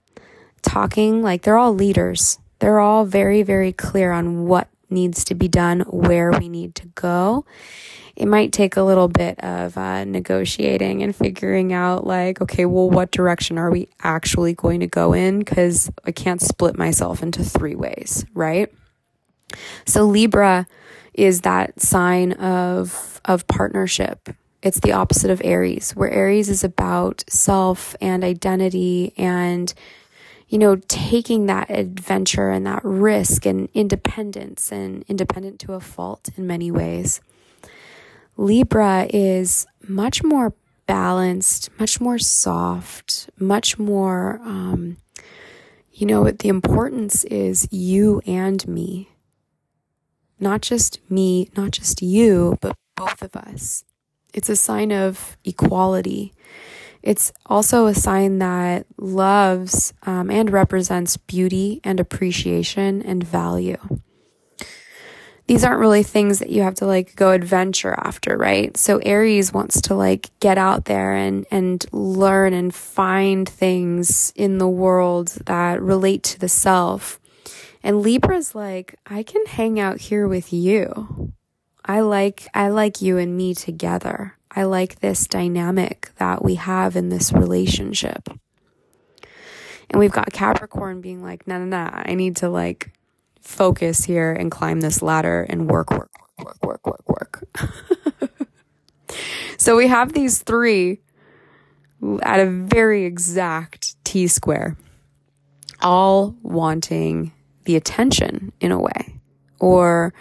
talking 0.62 1.22
like 1.22 1.42
they're 1.42 1.58
all 1.58 1.74
leaders, 1.74 2.38
they're 2.58 2.80
all 2.80 3.04
very, 3.04 3.42
very 3.42 3.72
clear 3.72 4.12
on 4.12 4.46
what 4.46 4.68
needs 4.88 5.24
to 5.24 5.34
be 5.34 5.48
done, 5.48 5.80
where 5.80 6.30
we 6.30 6.48
need 6.48 6.74
to 6.76 6.86
go. 6.94 7.44
It 8.16 8.26
might 8.26 8.52
take 8.52 8.76
a 8.76 8.82
little 8.82 9.08
bit 9.08 9.38
of 9.44 9.76
uh, 9.76 10.04
negotiating 10.04 11.02
and 11.02 11.14
figuring 11.14 11.72
out, 11.72 12.06
like, 12.06 12.40
okay, 12.40 12.66
well, 12.66 12.90
what 12.90 13.10
direction 13.10 13.58
are 13.58 13.70
we 13.70 13.88
actually 14.02 14.54
going 14.54 14.80
to 14.80 14.86
go 14.86 15.12
in? 15.12 15.38
Because 15.38 15.90
I 16.04 16.12
can't 16.12 16.40
split 16.40 16.76
myself 16.76 17.22
into 17.22 17.44
three 17.44 17.74
ways, 17.74 18.24
right? 18.34 18.72
So, 19.86 20.04
Libra 20.04 20.66
is 21.14 21.42
that 21.42 21.80
sign 21.80 22.32
of, 22.32 23.20
of 23.24 23.46
partnership. 23.46 24.28
It's 24.62 24.80
the 24.80 24.92
opposite 24.92 25.30
of 25.30 25.40
Aries, 25.44 25.92
where 25.92 26.10
Aries 26.10 26.48
is 26.48 26.64
about 26.64 27.24
self 27.28 27.96
and 28.00 28.22
identity 28.22 29.14
and 29.16 29.72
you 30.50 30.58
know, 30.58 30.76
taking 30.88 31.46
that 31.46 31.70
adventure 31.70 32.50
and 32.50 32.66
that 32.66 32.84
risk 32.84 33.46
and 33.46 33.68
independence 33.72 34.72
and 34.72 35.04
independent 35.06 35.60
to 35.60 35.74
a 35.74 35.80
fault 35.80 36.28
in 36.36 36.44
many 36.44 36.72
ways. 36.72 37.20
Libra 38.36 39.06
is 39.12 39.66
much 39.86 40.24
more 40.24 40.52
balanced, 40.88 41.70
much 41.78 42.00
more 42.00 42.18
soft, 42.18 43.30
much 43.38 43.78
more, 43.78 44.40
um, 44.42 44.96
you 45.92 46.04
know, 46.04 46.28
the 46.28 46.48
importance 46.48 47.22
is 47.24 47.68
you 47.70 48.20
and 48.26 48.66
me. 48.66 49.09
Not 50.40 50.62
just 50.62 50.98
me, 51.10 51.50
not 51.56 51.70
just 51.70 52.02
you, 52.02 52.56
but 52.60 52.74
both 52.96 53.22
of 53.22 53.36
us. 53.36 53.84
It's 54.32 54.48
a 54.48 54.56
sign 54.56 54.90
of 54.90 55.36
equality. 55.44 56.32
It's 57.02 57.32
also 57.46 57.86
a 57.86 57.94
sign 57.94 58.38
that 58.38 58.86
loves 58.98 59.92
um, 60.04 60.30
and 60.30 60.50
represents 60.50 61.16
beauty 61.16 61.80
and 61.84 62.00
appreciation 62.00 63.02
and 63.02 63.22
value. 63.22 63.78
These 65.46 65.64
aren't 65.64 65.80
really 65.80 66.04
things 66.04 66.38
that 66.38 66.50
you 66.50 66.62
have 66.62 66.76
to 66.76 66.86
like 66.86 67.16
go 67.16 67.32
adventure 67.32 67.92
after, 67.98 68.36
right? 68.36 68.76
So 68.76 68.98
Aries 68.98 69.52
wants 69.52 69.80
to 69.82 69.94
like 69.94 70.30
get 70.38 70.58
out 70.58 70.84
there 70.84 71.12
and, 71.12 71.44
and 71.50 71.84
learn 71.90 72.52
and 72.52 72.72
find 72.72 73.48
things 73.48 74.32
in 74.36 74.58
the 74.58 74.68
world 74.68 75.28
that 75.46 75.82
relate 75.82 76.22
to 76.22 76.38
the 76.38 76.48
self. 76.48 77.19
And 77.82 78.02
Libra's 78.02 78.54
like, 78.54 78.96
I 79.06 79.22
can 79.22 79.46
hang 79.46 79.80
out 79.80 80.00
here 80.00 80.28
with 80.28 80.52
you. 80.52 81.32
I 81.84 82.00
like, 82.00 82.46
I 82.54 82.68
like 82.68 83.00
you 83.00 83.16
and 83.16 83.36
me 83.36 83.54
together. 83.54 84.36
I 84.50 84.64
like 84.64 85.00
this 85.00 85.26
dynamic 85.26 86.10
that 86.16 86.44
we 86.44 86.56
have 86.56 86.96
in 86.96 87.08
this 87.08 87.32
relationship. 87.32 88.28
And 89.88 89.98
we've 89.98 90.12
got 90.12 90.32
Capricorn 90.32 91.00
being 91.00 91.22
like, 91.22 91.46
no, 91.46 91.58
no, 91.58 91.64
no, 91.64 91.90
I 91.92 92.14
need 92.14 92.36
to 92.36 92.48
like 92.48 92.92
focus 93.40 94.04
here 94.04 94.32
and 94.32 94.50
climb 94.50 94.80
this 94.80 95.02
ladder 95.02 95.46
and 95.48 95.68
work, 95.70 95.90
work, 95.90 96.10
work, 96.38 96.62
work, 96.62 96.86
work, 96.86 97.08
work, 97.08 97.08
work. 97.08 98.38
so 99.58 99.76
we 99.76 99.88
have 99.88 100.12
these 100.12 100.42
three 100.42 101.00
at 102.22 102.40
a 102.40 102.46
very 102.46 103.04
exact 103.04 104.02
T 104.04 104.26
square, 104.26 104.76
all 105.80 106.34
wanting 106.42 107.32
the 107.64 107.76
attention 107.76 108.52
in 108.60 108.72
a 108.72 108.80
way 108.80 109.20
or 109.60 110.12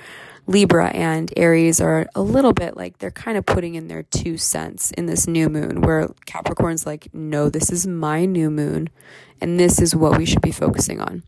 Libra 0.49 0.87
and 0.87 1.31
Aries 1.37 1.79
are 1.79 2.07
a 2.15 2.21
little 2.21 2.53
bit 2.53 2.75
like 2.75 2.97
they're 2.97 3.11
kind 3.11 3.37
of 3.37 3.45
putting 3.45 3.75
in 3.75 3.87
their 3.87 4.01
two 4.01 4.35
cents 4.35 4.89
in 4.91 5.05
this 5.05 5.27
new 5.27 5.47
moon, 5.47 5.81
where 5.81 6.09
Capricorn's 6.25 6.87
like, 6.87 7.13
no, 7.13 7.49
this 7.49 7.71
is 7.71 7.85
my 7.85 8.25
new 8.25 8.49
moon, 8.49 8.89
and 9.39 9.59
this 9.59 9.79
is 9.79 9.95
what 9.95 10.17
we 10.17 10.25
should 10.25 10.41
be 10.41 10.51
focusing 10.51 10.99
on. 10.99 11.21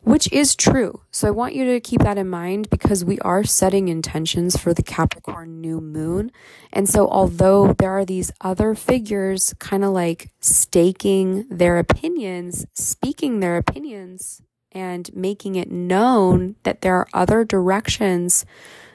Which 0.00 0.32
is 0.32 0.56
true. 0.56 1.02
So 1.10 1.28
I 1.28 1.32
want 1.32 1.54
you 1.54 1.66
to 1.66 1.80
keep 1.80 2.00
that 2.00 2.16
in 2.16 2.30
mind 2.30 2.70
because 2.70 3.04
we 3.04 3.18
are 3.18 3.44
setting 3.44 3.88
intentions 3.88 4.56
for 4.56 4.72
the 4.72 4.82
Capricorn 4.82 5.60
new 5.60 5.82
moon. 5.82 6.32
And 6.72 6.88
so, 6.88 7.06
although 7.06 7.74
there 7.74 7.90
are 7.90 8.06
these 8.06 8.32
other 8.40 8.74
figures 8.74 9.52
kind 9.58 9.84
of 9.84 9.90
like 9.90 10.30
staking 10.40 11.46
their 11.50 11.76
opinions, 11.76 12.64
speaking 12.72 13.40
their 13.40 13.58
opinions 13.58 14.40
and 14.72 15.14
making 15.14 15.56
it 15.56 15.70
known 15.70 16.56
that 16.62 16.82
there 16.82 16.96
are 16.96 17.08
other 17.14 17.44
directions 17.44 18.44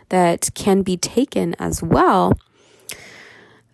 that 0.10 0.50
can 0.54 0.82
be 0.82 0.98
taken 0.98 1.56
as 1.56 1.82
well. 1.82 2.38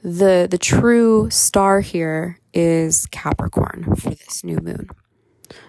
The 0.01 0.47
the 0.49 0.57
true 0.57 1.29
star 1.29 1.81
here 1.81 2.39
is 2.53 3.05
Capricorn 3.07 3.95
for 3.95 4.11
this 4.11 4.43
new 4.43 4.57
moon. 4.57 4.89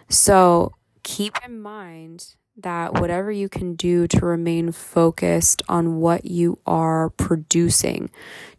So 0.08 0.72
keep 1.02 1.36
in 1.44 1.60
mind 1.60 2.36
that 2.56 2.94
whatever 2.94 3.30
you 3.30 3.48
can 3.48 3.74
do 3.74 4.06
to 4.06 4.24
remain 4.24 4.72
focused 4.72 5.62
on 5.68 5.96
what 5.96 6.24
you 6.24 6.58
are 6.66 7.10
producing, 7.10 8.10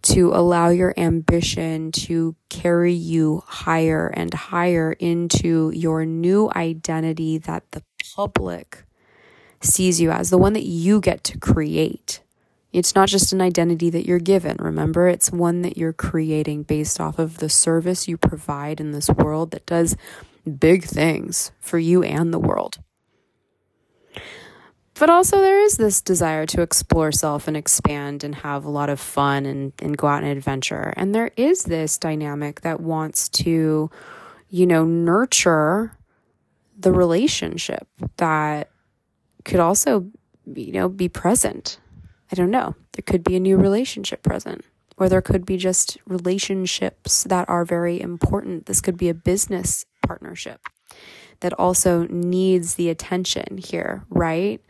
to 0.02 0.34
allow 0.34 0.70
your 0.70 0.94
ambition 0.98 1.92
to 1.92 2.36
carry 2.50 2.94
you 2.94 3.44
higher 3.46 4.08
and 4.08 4.34
higher 4.34 4.94
into 4.94 5.72
your 5.76 6.06
new 6.06 6.50
identity 6.56 7.38
that 7.38 7.70
the 7.72 7.84
public 8.16 8.84
sees 9.62 10.02
you 10.02 10.12
as, 10.12 10.30
the 10.30 10.38
one 10.38 10.54
that 10.54 10.66
you 10.66 11.00
get 11.00 11.24
to 11.24 11.38
create. 11.38 12.22
It's 12.74 12.96
not 12.96 13.10
just 13.10 13.34
an 13.34 13.42
identity 13.42 13.90
that 13.90 14.08
you're 14.08 14.20
given, 14.20 14.56
remember? 14.60 15.08
It's 15.08 15.32
one 15.32 15.62
that 15.62 15.78
you're 15.78 15.94
creating 15.94 16.64
based 16.64 17.02
off 17.02 17.20
of 17.20 17.38
the 17.38 17.50
service 17.50 18.08
you 18.08 18.18
provide 18.18 18.80
in 18.80 18.92
this 18.92 19.10
world 19.10 19.52
that 19.52 19.66
does 19.66 19.98
big 20.60 20.86
things 20.86 21.52
for 21.60 21.78
you 21.78 22.02
and 22.02 22.34
the 22.34 22.40
world 22.40 22.80
but 25.02 25.10
also 25.10 25.42
there 25.42 25.60
is 25.60 25.78
this 25.78 26.00
desire 26.00 26.46
to 26.46 26.62
explore 26.62 27.12
self 27.12 27.48
and 27.48 27.58
expand 27.58 28.24
and 28.24 28.36
have 28.36 28.66
a 28.66 28.70
lot 28.70 28.88
of 28.88 29.00
fun 29.00 29.48
and, 29.48 29.74
and 29.82 29.98
go 29.98 30.06
out 30.06 30.22
and 30.22 30.32
adventure. 30.32 30.94
And 30.96 31.16
there 31.16 31.32
is 31.36 31.64
this 31.64 31.98
dynamic 31.98 32.62
that 32.62 32.82
wants 32.82 33.28
to, 33.30 33.90
you 34.52 34.66
know, 34.68 34.86
nurture 34.86 35.98
the 36.78 36.92
relationship 36.92 37.88
that 38.18 38.70
could 39.44 39.60
also, 39.60 40.06
you 40.46 40.72
know, 40.72 40.88
be 40.88 41.10
present. 41.10 41.80
I 42.32 42.36
don't 42.36 42.52
know. 42.52 42.76
There 42.92 43.04
could 43.04 43.24
be 43.24 43.36
a 43.36 43.40
new 43.40 43.58
relationship 43.58 44.22
present, 44.22 44.64
or 44.98 45.10
there 45.10 45.24
could 45.24 45.48
be 45.48 45.58
just 45.58 45.98
relationships 46.06 47.24
that 47.24 47.50
are 47.50 47.66
very 47.66 48.00
important. 48.00 48.68
This 48.68 48.82
could 48.82 48.98
be 48.98 49.10
a 49.10 49.16
business 49.16 49.88
partnership 50.06 50.62
that 51.42 51.54
also 51.60 52.08
needs 52.08 52.76
the 52.76 52.90
attention 52.90 53.58
here, 53.58 54.06
right? 54.10 54.62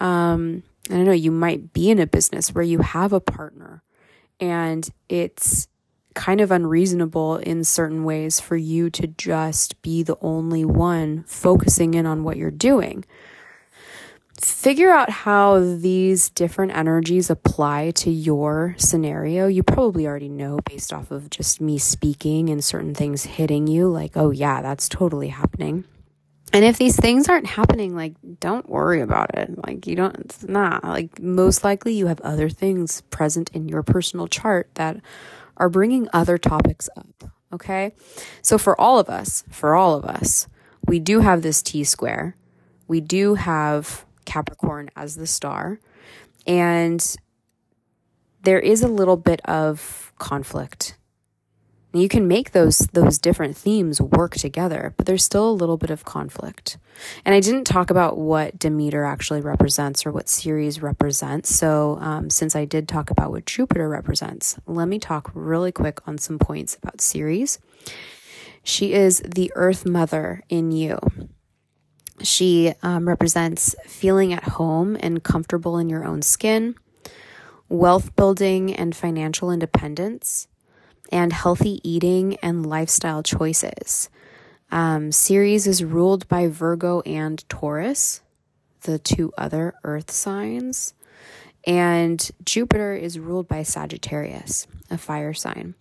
Um, 0.00 0.62
I 0.90 0.94
don't 0.94 1.04
know, 1.04 1.12
you 1.12 1.30
might 1.30 1.72
be 1.72 1.90
in 1.90 2.00
a 2.00 2.06
business 2.06 2.54
where 2.54 2.64
you 2.64 2.80
have 2.80 3.12
a 3.12 3.20
partner 3.20 3.82
and 4.40 4.88
it's 5.08 5.68
kind 6.14 6.40
of 6.40 6.50
unreasonable 6.50 7.36
in 7.36 7.64
certain 7.64 8.04
ways 8.04 8.40
for 8.40 8.56
you 8.56 8.90
to 8.90 9.06
just 9.06 9.80
be 9.82 10.02
the 10.02 10.16
only 10.20 10.64
one 10.64 11.24
focusing 11.26 11.94
in 11.94 12.06
on 12.06 12.24
what 12.24 12.36
you're 12.36 12.50
doing. 12.50 13.04
Figure 14.40 14.90
out 14.90 15.08
how 15.08 15.60
these 15.60 16.28
different 16.30 16.76
energies 16.76 17.30
apply 17.30 17.92
to 17.92 18.10
your 18.10 18.74
scenario. 18.76 19.46
You 19.46 19.62
probably 19.62 20.06
already 20.06 20.28
know 20.28 20.58
based 20.68 20.92
off 20.92 21.12
of 21.12 21.30
just 21.30 21.60
me 21.60 21.78
speaking 21.78 22.50
and 22.50 22.62
certain 22.64 22.94
things 22.94 23.24
hitting 23.24 23.68
you, 23.68 23.88
like, 23.88 24.16
oh, 24.16 24.32
yeah, 24.32 24.60
that's 24.60 24.88
totally 24.88 25.28
happening. 25.28 25.84
And 26.52 26.64
if 26.64 26.76
these 26.76 26.96
things 26.96 27.28
aren't 27.28 27.46
happening, 27.46 27.96
like, 27.96 28.14
don't 28.40 28.68
worry 28.68 29.00
about 29.00 29.34
it. 29.34 29.50
Like, 29.66 29.86
you 29.86 29.96
don't, 29.96 30.16
it's 30.18 30.44
not. 30.44 30.84
Like, 30.84 31.20
most 31.20 31.64
likely 31.64 31.94
you 31.94 32.08
have 32.08 32.20
other 32.20 32.50
things 32.50 33.00
present 33.10 33.50
in 33.54 33.68
your 33.68 33.82
personal 33.82 34.26
chart 34.28 34.68
that 34.74 34.98
are 35.56 35.70
bringing 35.70 36.08
other 36.12 36.36
topics 36.36 36.90
up. 36.96 37.24
Okay. 37.52 37.92
So, 38.42 38.58
for 38.58 38.78
all 38.78 38.98
of 38.98 39.08
us, 39.08 39.44
for 39.50 39.74
all 39.74 39.94
of 39.94 40.04
us, 40.04 40.46
we 40.86 40.98
do 40.98 41.20
have 41.20 41.42
this 41.42 41.62
T 41.62 41.84
square. 41.84 42.36
We 42.86 43.00
do 43.00 43.34
have 43.34 44.04
Capricorn 44.24 44.90
as 44.94 45.16
the 45.16 45.26
star. 45.26 45.80
And 46.46 47.16
there 48.42 48.60
is 48.60 48.82
a 48.82 48.88
little 48.88 49.16
bit 49.16 49.40
of 49.46 50.12
conflict 50.18 50.96
you 51.92 52.08
can 52.08 52.26
make 52.26 52.52
those 52.52 52.78
those 52.92 53.18
different 53.18 53.56
themes 53.56 54.00
work 54.00 54.34
together, 54.34 54.94
but 54.96 55.06
there's 55.06 55.24
still 55.24 55.50
a 55.50 55.52
little 55.52 55.76
bit 55.76 55.90
of 55.90 56.04
conflict. 56.04 56.78
And 57.24 57.34
I 57.34 57.40
didn't 57.40 57.64
talk 57.64 57.90
about 57.90 58.16
what 58.16 58.58
Demeter 58.58 59.04
actually 59.04 59.40
represents 59.40 60.06
or 60.06 60.12
what 60.12 60.28
Ceres 60.28 60.80
represents. 60.80 61.54
So 61.54 61.98
um, 62.00 62.30
since 62.30 62.56
I 62.56 62.64
did 62.64 62.88
talk 62.88 63.10
about 63.10 63.30
what 63.30 63.46
Jupiter 63.46 63.88
represents, 63.88 64.58
let 64.66 64.88
me 64.88 64.98
talk 64.98 65.30
really 65.34 65.72
quick 65.72 66.06
on 66.06 66.18
some 66.18 66.38
points 66.38 66.76
about 66.82 67.00
Ceres. 67.00 67.58
She 68.64 68.92
is 68.92 69.20
the 69.20 69.52
Earth 69.54 69.84
Mother 69.84 70.42
in 70.48 70.70
you. 70.70 70.98
She 72.22 72.72
um, 72.82 73.08
represents 73.08 73.74
feeling 73.86 74.32
at 74.32 74.44
home 74.44 74.96
and 75.00 75.22
comfortable 75.22 75.78
in 75.78 75.88
your 75.88 76.04
own 76.04 76.22
skin, 76.22 76.76
wealth 77.68 78.14
building 78.14 78.72
and 78.72 78.94
financial 78.94 79.50
independence 79.50 80.46
and 81.12 81.32
healthy 81.32 81.80
eating 81.88 82.36
and 82.42 82.66
lifestyle 82.66 83.22
choices. 83.22 84.08
Um, 84.70 85.12
Ceres 85.12 85.66
is 85.66 85.84
ruled 85.84 86.26
by 86.28 86.48
Virgo 86.48 87.02
and 87.02 87.46
Taurus, 87.48 88.22
the 88.82 88.98
two 88.98 89.32
other 89.36 89.74
earth 89.84 90.10
signs. 90.10 90.94
And 91.64 92.28
Jupiter 92.44 92.94
is 92.94 93.18
ruled 93.18 93.46
by 93.46 93.62
Sagittarius, 93.62 94.66
a 94.90 94.98
fire 94.98 95.34
sign. 95.34 95.74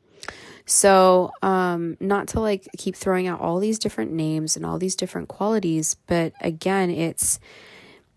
So, 0.66 1.32
um, 1.42 1.98
not 2.00 2.28
to 2.30 2.40
like 2.40 2.68
keep 2.78 2.96
throwing 2.96 3.28
out 3.28 3.40
all 3.42 3.60
these 3.60 3.80
different 3.80 4.12
names 4.12 4.56
and 4.56 4.66
all 4.66 4.78
these 4.78 4.96
different 4.96 5.28
qualities, 5.28 5.96
but 6.06 6.34
again, 6.40 6.92
it's 6.92 7.40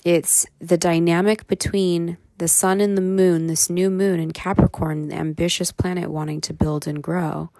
it's 0.04 0.44
the 0.60 0.76
dynamic 0.76 1.46
between 1.46 2.18
the 2.38 2.48
sun 2.48 2.80
and 2.80 2.96
the 2.96 3.02
moon, 3.02 3.46
this 3.46 3.70
new 3.70 3.90
moon 3.90 4.20
in 4.20 4.32
Capricorn, 4.32 5.08
the 5.08 5.16
ambitious 5.16 5.70
planet 5.72 6.10
wanting 6.10 6.40
to 6.42 6.52
build 6.52 6.86
and 6.86 7.02
grow, 7.02 7.50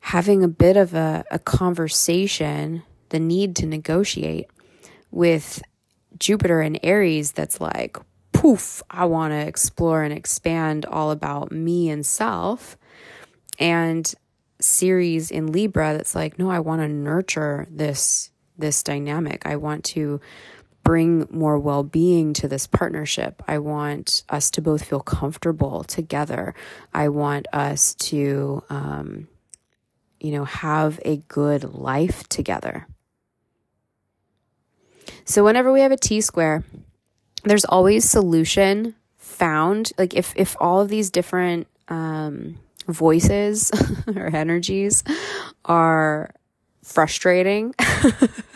having 0.00 0.42
a 0.42 0.48
bit 0.48 0.76
of 0.76 0.94
a, 0.94 1.24
a 1.30 1.38
conversation, 1.38 2.82
the 3.10 3.20
need 3.20 3.54
to 3.56 3.66
negotiate 3.66 4.46
with 5.10 5.62
Jupiter 6.18 6.60
and 6.60 6.78
Aries 6.82 7.32
that's 7.32 7.60
like, 7.60 7.96
poof, 8.32 8.82
I 8.90 9.04
want 9.04 9.32
to 9.32 9.38
explore 9.38 10.02
and 10.02 10.12
expand 10.12 10.86
all 10.86 11.10
about 11.10 11.52
me 11.52 11.90
and 11.90 12.04
self. 12.04 12.76
And 13.58 14.12
Ceres 14.60 15.30
in 15.30 15.52
Libra 15.52 15.96
that's 15.96 16.14
like, 16.14 16.38
no, 16.38 16.50
I 16.50 16.60
want 16.60 16.82
to 16.82 16.88
nurture 16.88 17.66
this 17.70 18.30
this 18.56 18.82
dynamic. 18.82 19.46
I 19.46 19.54
want 19.54 19.84
to 19.84 20.20
bring 20.88 21.28
more 21.30 21.58
well 21.58 21.82
being 21.82 22.32
to 22.32 22.48
this 22.48 22.66
partnership. 22.66 23.42
I 23.46 23.58
want 23.58 24.22
us 24.30 24.50
to 24.52 24.62
both 24.62 24.84
feel 24.84 25.00
comfortable 25.00 25.84
together. 25.84 26.54
I 26.94 27.10
want 27.10 27.46
us 27.52 27.92
to, 28.08 28.64
um, 28.70 29.28
you 30.18 30.32
know, 30.32 30.46
have 30.46 30.98
a 31.04 31.18
good 31.28 31.74
life 31.74 32.26
together. 32.30 32.86
So, 35.26 35.44
whenever 35.44 35.70
we 35.70 35.82
have 35.82 35.92
a 35.92 35.98
T 35.98 36.22
square, 36.22 36.64
there's 37.44 37.66
always 37.66 38.08
solution 38.08 38.94
found. 39.18 39.92
Like, 39.98 40.14
if, 40.14 40.32
if 40.36 40.56
all 40.58 40.80
of 40.80 40.88
these 40.88 41.10
different 41.10 41.66
um, 41.88 42.58
voices 42.86 43.70
or 44.16 44.34
energies 44.34 45.04
are 45.66 46.30
frustrating, 46.82 47.74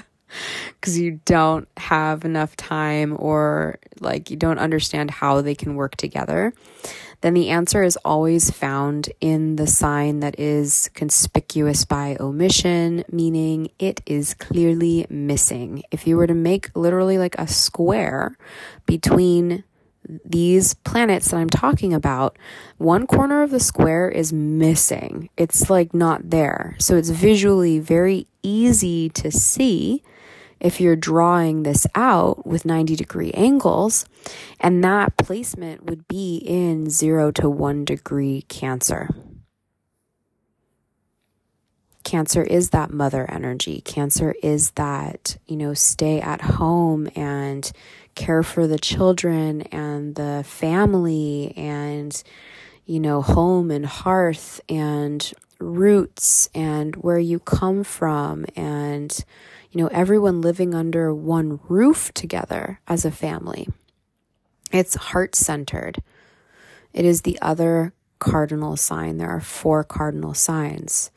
because 0.82 0.98
you 0.98 1.20
don't 1.24 1.68
have 1.76 2.24
enough 2.24 2.56
time 2.56 3.16
or 3.20 3.78
like 4.00 4.30
you 4.30 4.36
don't 4.36 4.58
understand 4.58 5.12
how 5.12 5.40
they 5.40 5.54
can 5.54 5.76
work 5.76 5.94
together, 5.94 6.52
then 7.20 7.34
the 7.34 7.50
answer 7.50 7.84
is 7.84 7.96
always 8.04 8.50
found 8.50 9.08
in 9.20 9.54
the 9.54 9.66
sign 9.68 10.18
that 10.20 10.40
is 10.40 10.90
conspicuous 10.92 11.84
by 11.84 12.16
omission, 12.18 13.04
meaning 13.12 13.70
it 13.78 14.00
is 14.06 14.34
clearly 14.34 15.06
missing. 15.08 15.84
If 15.92 16.08
you 16.08 16.16
were 16.16 16.26
to 16.26 16.34
make 16.34 16.74
literally 16.74 17.16
like 17.16 17.36
a 17.38 17.46
square 17.46 18.36
between 18.84 19.62
these 20.24 20.74
planets 20.74 21.30
that 21.30 21.36
I'm 21.36 21.48
talking 21.48 21.94
about, 21.94 22.36
one 22.78 23.06
corner 23.06 23.44
of 23.44 23.52
the 23.52 23.60
square 23.60 24.08
is 24.08 24.32
missing. 24.32 25.30
It's 25.36 25.70
like 25.70 25.94
not 25.94 26.30
there. 26.30 26.74
So 26.80 26.96
it's 26.96 27.10
visually 27.10 27.78
very 27.78 28.26
easy 28.42 29.10
to 29.10 29.30
see 29.30 30.02
if 30.62 30.80
you're 30.80 30.96
drawing 30.96 31.64
this 31.64 31.86
out 31.94 32.46
with 32.46 32.64
90 32.64 32.94
degree 32.96 33.32
angles, 33.32 34.06
and 34.60 34.82
that 34.84 35.16
placement 35.16 35.84
would 35.84 36.06
be 36.06 36.36
in 36.36 36.88
zero 36.88 37.32
to 37.32 37.50
one 37.50 37.84
degree 37.84 38.42
Cancer. 38.48 39.10
Cancer 42.04 42.42
is 42.42 42.70
that 42.70 42.90
mother 42.90 43.28
energy. 43.28 43.80
Cancer 43.80 44.34
is 44.42 44.70
that, 44.72 45.36
you 45.46 45.56
know, 45.56 45.74
stay 45.74 46.20
at 46.20 46.40
home 46.40 47.08
and 47.16 47.70
care 48.14 48.42
for 48.42 48.66
the 48.66 48.78
children 48.78 49.62
and 49.62 50.14
the 50.14 50.44
family 50.46 51.54
and, 51.56 52.22
you 52.86 53.00
know, 53.00 53.20
home 53.22 53.70
and 53.70 53.86
hearth 53.86 54.60
and 54.68 55.32
roots 55.58 56.48
and 56.54 56.96
where 56.96 57.18
you 57.18 57.38
come 57.38 57.82
from 57.82 58.44
and 58.56 59.24
you 59.72 59.80
know, 59.80 59.88
everyone 59.88 60.42
living 60.42 60.74
under 60.74 61.14
one 61.14 61.58
roof 61.68 62.12
together 62.12 62.78
as 62.86 63.04
a 63.04 63.10
family. 63.10 63.68
It's 64.70 64.94
heart 64.94 65.34
centered. 65.34 66.02
It 66.92 67.06
is 67.06 67.22
the 67.22 67.38
other 67.40 67.94
cardinal 68.18 68.76
sign. 68.76 69.16
There 69.16 69.30
are 69.30 69.40
four 69.40 69.82
cardinal 69.82 70.34
signs 70.34 71.10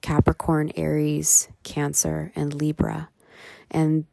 Capricorn, 0.00 0.70
Aries, 0.76 1.48
Cancer, 1.64 2.32
and 2.36 2.54
Libra. 2.54 3.08
And 3.70 4.06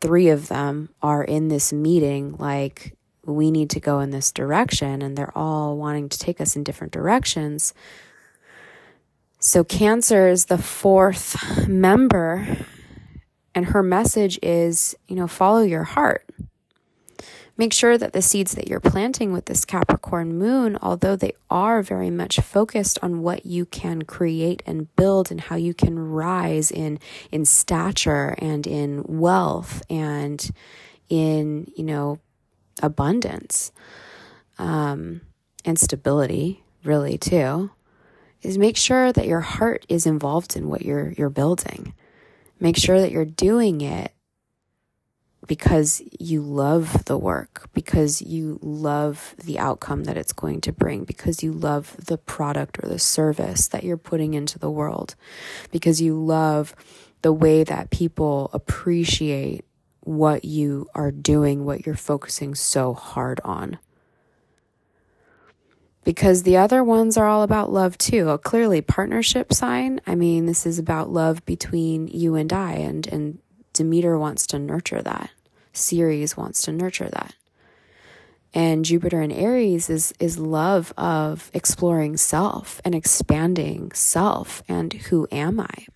three 0.00 0.28
of 0.28 0.48
them 0.48 0.90
are 1.00 1.22
in 1.22 1.48
this 1.48 1.72
meeting 1.72 2.36
like, 2.38 2.94
we 3.24 3.50
need 3.50 3.70
to 3.70 3.80
go 3.80 4.00
in 4.00 4.10
this 4.10 4.30
direction, 4.30 5.02
and 5.02 5.16
they're 5.16 5.36
all 5.36 5.76
wanting 5.76 6.08
to 6.08 6.18
take 6.18 6.40
us 6.40 6.54
in 6.54 6.64
different 6.64 6.92
directions. 6.92 7.72
So, 9.38 9.64
Cancer 9.64 10.28
is 10.28 10.46
the 10.46 10.58
fourth 10.58 11.66
member 11.68 12.66
and 13.56 13.64
her 13.64 13.82
message 13.82 14.38
is, 14.42 14.94
you 15.08 15.16
know, 15.16 15.26
follow 15.26 15.62
your 15.62 15.84
heart. 15.84 16.28
Make 17.56 17.72
sure 17.72 17.96
that 17.96 18.12
the 18.12 18.20
seeds 18.20 18.54
that 18.54 18.68
you're 18.68 18.80
planting 18.80 19.32
with 19.32 19.46
this 19.46 19.64
Capricorn 19.64 20.36
moon, 20.36 20.76
although 20.82 21.16
they 21.16 21.32
are 21.48 21.82
very 21.82 22.10
much 22.10 22.38
focused 22.40 22.98
on 23.00 23.22
what 23.22 23.46
you 23.46 23.64
can 23.64 24.02
create 24.02 24.62
and 24.66 24.94
build 24.94 25.30
and 25.30 25.40
how 25.40 25.56
you 25.56 25.72
can 25.72 25.98
rise 25.98 26.70
in, 26.70 26.98
in 27.32 27.46
stature 27.46 28.36
and 28.36 28.66
in 28.66 29.02
wealth 29.08 29.82
and 29.88 30.50
in, 31.08 31.72
you 31.74 31.84
know, 31.84 32.18
abundance 32.82 33.72
um, 34.58 35.22
and 35.64 35.78
stability, 35.78 36.62
really, 36.84 37.16
too, 37.16 37.70
is 38.42 38.58
make 38.58 38.76
sure 38.76 39.14
that 39.14 39.26
your 39.26 39.40
heart 39.40 39.86
is 39.88 40.04
involved 40.04 40.56
in 40.56 40.68
what 40.68 40.82
you're, 40.82 41.12
you're 41.12 41.30
building. 41.30 41.94
Make 42.58 42.76
sure 42.76 43.00
that 43.00 43.10
you're 43.10 43.24
doing 43.24 43.80
it 43.80 44.12
because 45.46 46.02
you 46.18 46.40
love 46.40 47.04
the 47.04 47.18
work, 47.18 47.68
because 47.72 48.20
you 48.20 48.58
love 48.62 49.34
the 49.42 49.58
outcome 49.58 50.04
that 50.04 50.16
it's 50.16 50.32
going 50.32 50.60
to 50.62 50.72
bring, 50.72 51.04
because 51.04 51.42
you 51.42 51.52
love 51.52 51.96
the 52.04 52.18
product 52.18 52.82
or 52.82 52.88
the 52.88 52.98
service 52.98 53.68
that 53.68 53.84
you're 53.84 53.96
putting 53.96 54.34
into 54.34 54.58
the 54.58 54.70
world, 54.70 55.14
because 55.70 56.00
you 56.00 56.20
love 56.20 56.74
the 57.22 57.32
way 57.32 57.62
that 57.64 57.90
people 57.90 58.50
appreciate 58.52 59.64
what 60.00 60.44
you 60.44 60.88
are 60.94 61.10
doing, 61.10 61.64
what 61.64 61.84
you're 61.84 61.94
focusing 61.94 62.54
so 62.54 62.94
hard 62.94 63.40
on. 63.44 63.78
Because 66.06 66.44
the 66.44 66.56
other 66.56 66.84
ones 66.84 67.16
are 67.16 67.26
all 67.26 67.42
about 67.42 67.72
love 67.72 67.98
too. 67.98 68.28
A 68.28 68.38
clearly 68.38 68.80
partnership 68.80 69.52
sign. 69.52 70.00
I 70.06 70.14
mean, 70.14 70.46
this 70.46 70.64
is 70.64 70.78
about 70.78 71.10
love 71.10 71.44
between 71.44 72.06
you 72.06 72.36
and 72.36 72.52
I, 72.52 72.74
and, 72.74 73.08
and 73.08 73.40
Demeter 73.72 74.16
wants 74.16 74.46
to 74.48 74.58
nurture 74.60 75.02
that. 75.02 75.30
Ceres 75.72 76.36
wants 76.36 76.62
to 76.62 76.72
nurture 76.72 77.08
that. 77.08 77.34
And 78.54 78.84
Jupiter 78.84 79.20
and 79.20 79.32
Aries 79.32 79.90
is 79.90 80.14
is 80.20 80.38
love 80.38 80.94
of 80.96 81.50
exploring 81.52 82.16
self 82.16 82.80
and 82.84 82.94
expanding 82.94 83.90
self 83.90 84.62
and 84.68 84.92
who 84.92 85.26
am 85.32 85.58
I? 85.58 85.86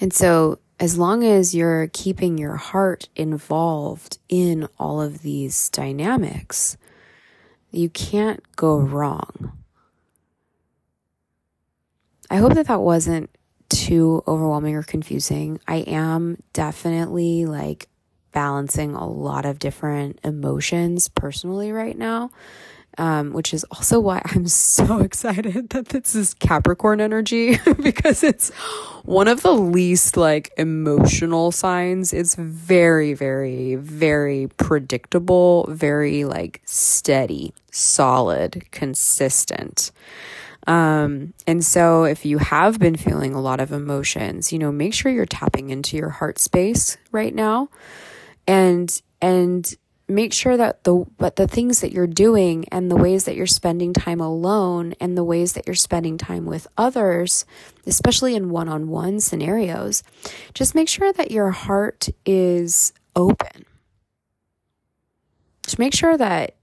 And 0.00 0.12
so 0.12 0.60
as 0.78 0.96
long 0.96 1.24
as 1.24 1.56
you're 1.56 1.88
keeping 1.88 2.38
your 2.38 2.54
heart 2.54 3.08
involved 3.16 4.18
in 4.28 4.68
all 4.78 5.02
of 5.02 5.22
these 5.22 5.68
dynamics, 5.70 6.76
you 7.70 7.88
can't 7.88 8.42
go 8.56 8.78
wrong. 8.78 9.52
I 12.30 12.36
hope 12.36 12.54
that 12.54 12.66
that 12.66 12.80
wasn't 12.80 13.30
too 13.68 14.22
overwhelming 14.26 14.74
or 14.74 14.82
confusing. 14.82 15.60
I 15.66 15.76
am 15.76 16.42
definitely 16.52 17.46
like 17.46 17.88
balancing 18.32 18.94
a 18.94 19.06
lot 19.06 19.46
of 19.46 19.58
different 19.58 20.20
emotions 20.24 21.08
personally 21.08 21.72
right 21.72 21.96
now. 21.96 22.30
Um, 22.98 23.32
which 23.32 23.54
is 23.54 23.62
also 23.70 24.00
why 24.00 24.20
I'm 24.24 24.48
so 24.48 24.98
excited 25.02 25.70
that 25.70 25.90
this 25.90 26.16
is 26.16 26.34
Capricorn 26.34 27.00
energy 27.00 27.56
because 27.80 28.24
it's 28.24 28.50
one 29.04 29.28
of 29.28 29.42
the 29.42 29.54
least 29.54 30.16
like 30.16 30.50
emotional 30.58 31.52
signs. 31.52 32.12
It's 32.12 32.34
very, 32.34 33.14
very, 33.14 33.76
very 33.76 34.48
predictable, 34.56 35.66
very 35.68 36.24
like 36.24 36.60
steady, 36.64 37.54
solid, 37.70 38.66
consistent. 38.72 39.92
Um, 40.66 41.32
and 41.46 41.64
so 41.64 42.04
if 42.04 42.26
you 42.26 42.38
have 42.38 42.78
been 42.78 42.96
feeling 42.96 43.32
a 43.32 43.40
lot 43.40 43.60
of 43.60 43.72
emotions, 43.72 44.52
you 44.52 44.58
know, 44.58 44.70
make 44.70 44.92
sure 44.92 45.10
you're 45.10 45.24
tapping 45.24 45.70
into 45.70 45.96
your 45.96 46.10
heart 46.10 46.38
space 46.38 46.98
right 47.12 47.34
now 47.34 47.70
and 48.48 49.02
and 49.20 49.76
make 50.08 50.32
sure 50.32 50.56
that 50.56 50.84
the 50.84 51.04
but 51.18 51.36
the 51.36 51.46
things 51.46 51.80
that 51.82 51.92
you're 51.92 52.06
doing 52.06 52.66
and 52.70 52.90
the 52.90 52.96
ways 52.96 53.24
that 53.24 53.36
you're 53.36 53.46
spending 53.46 53.92
time 53.92 54.20
alone 54.20 54.94
and 55.00 55.16
the 55.16 55.24
ways 55.24 55.52
that 55.52 55.66
you're 55.66 55.74
spending 55.74 56.16
time 56.16 56.46
with 56.46 56.66
others 56.78 57.44
especially 57.86 58.34
in 58.34 58.48
one-on-one 58.48 59.20
scenarios 59.20 60.02
just 60.54 60.74
make 60.74 60.88
sure 60.88 61.12
that 61.12 61.30
your 61.30 61.50
heart 61.50 62.08
is 62.24 62.92
open. 63.18 63.66
Just 65.64 65.78
make 65.78 65.92
sure 65.92 66.16
that 66.16 66.54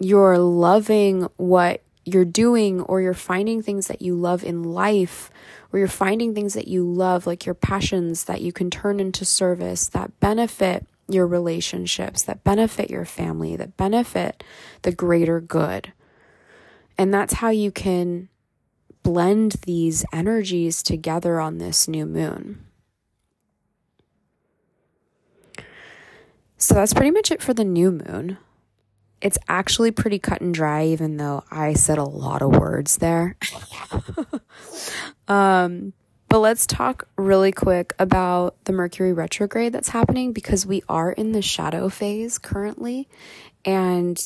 you're 0.00 0.38
loving 0.38 1.28
what 1.36 1.82
you're 2.04 2.24
doing 2.24 2.80
or 2.80 3.00
you're 3.00 3.14
finding 3.14 3.62
things 3.62 3.86
that 3.88 4.00
you 4.00 4.14
love 4.14 4.42
in 4.42 4.62
life 4.62 5.30
or 5.72 5.78
you're 5.78 5.88
finding 5.88 6.34
things 6.34 6.54
that 6.54 6.66
you 6.66 6.82
love, 6.82 7.26
like 7.26 7.44
your 7.44 7.54
passions 7.54 8.24
that 8.24 8.40
you 8.40 8.50
can 8.50 8.70
turn 8.70 8.98
into 8.98 9.24
service 9.24 9.88
that 9.88 10.18
benefit 10.18 10.86
your 11.08 11.26
relationships, 11.26 12.22
that 12.22 12.44
benefit 12.44 12.90
your 12.90 13.04
family, 13.04 13.56
that 13.56 13.76
benefit 13.76 14.44
the 14.82 14.92
greater 14.92 15.40
good. 15.40 15.92
And 16.96 17.12
that's 17.12 17.34
how 17.34 17.50
you 17.50 17.70
can 17.70 18.28
blend 19.02 19.56
these 19.62 20.04
energies 20.12 20.82
together 20.82 21.40
on 21.40 21.58
this 21.58 21.88
new 21.88 22.06
moon. 22.06 22.64
So 26.56 26.74
that's 26.74 26.92
pretty 26.92 27.12
much 27.12 27.30
it 27.30 27.40
for 27.40 27.54
the 27.54 27.64
new 27.64 27.92
moon 27.92 28.38
it's 29.20 29.38
actually 29.48 29.90
pretty 29.90 30.18
cut 30.18 30.40
and 30.40 30.54
dry, 30.54 30.86
even 30.86 31.16
though 31.16 31.42
I 31.50 31.74
said 31.74 31.98
a 31.98 32.04
lot 32.04 32.42
of 32.42 32.56
words 32.56 32.98
there. 32.98 33.36
um, 35.28 35.92
but 36.28 36.40
let's 36.40 36.66
talk 36.66 37.08
really 37.16 37.52
quick 37.52 37.94
about 37.98 38.62
the 38.64 38.72
Mercury 38.72 39.12
retrograde 39.12 39.72
that's 39.72 39.88
happening 39.88 40.32
because 40.32 40.66
we 40.66 40.82
are 40.88 41.10
in 41.10 41.32
the 41.32 41.42
shadow 41.42 41.88
phase 41.88 42.38
currently. 42.38 43.08
And 43.64 44.18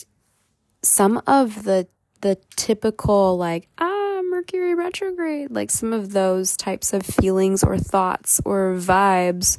some 0.82 1.22
of 1.26 1.64
the 1.64 1.86
the 2.20 2.38
typical 2.56 3.36
like 3.36 3.68
ah 3.78 4.20
Mercury 4.30 4.74
retrograde, 4.74 5.50
like 5.50 5.70
some 5.70 5.92
of 5.92 6.12
those 6.12 6.56
types 6.56 6.92
of 6.92 7.04
feelings 7.04 7.62
or 7.62 7.78
thoughts 7.78 8.40
or 8.44 8.74
vibes 8.78 9.58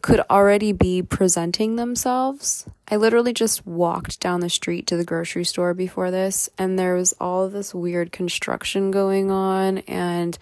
could 0.00 0.20
already 0.30 0.72
be 0.72 1.02
presenting 1.02 1.76
themselves. 1.76 2.66
I 2.90 2.96
literally 2.96 3.32
just 3.32 3.66
walked 3.66 4.20
down 4.20 4.40
the 4.40 4.48
street 4.48 4.86
to 4.86 4.96
the 4.96 5.04
grocery 5.04 5.44
store 5.44 5.74
before 5.74 6.10
this, 6.10 6.48
and 6.56 6.78
there 6.78 6.94
was 6.94 7.14
all 7.20 7.48
this 7.48 7.74
weird 7.74 8.12
construction 8.12 8.90
going 8.90 9.30
on. 9.30 9.78
And, 9.78 10.38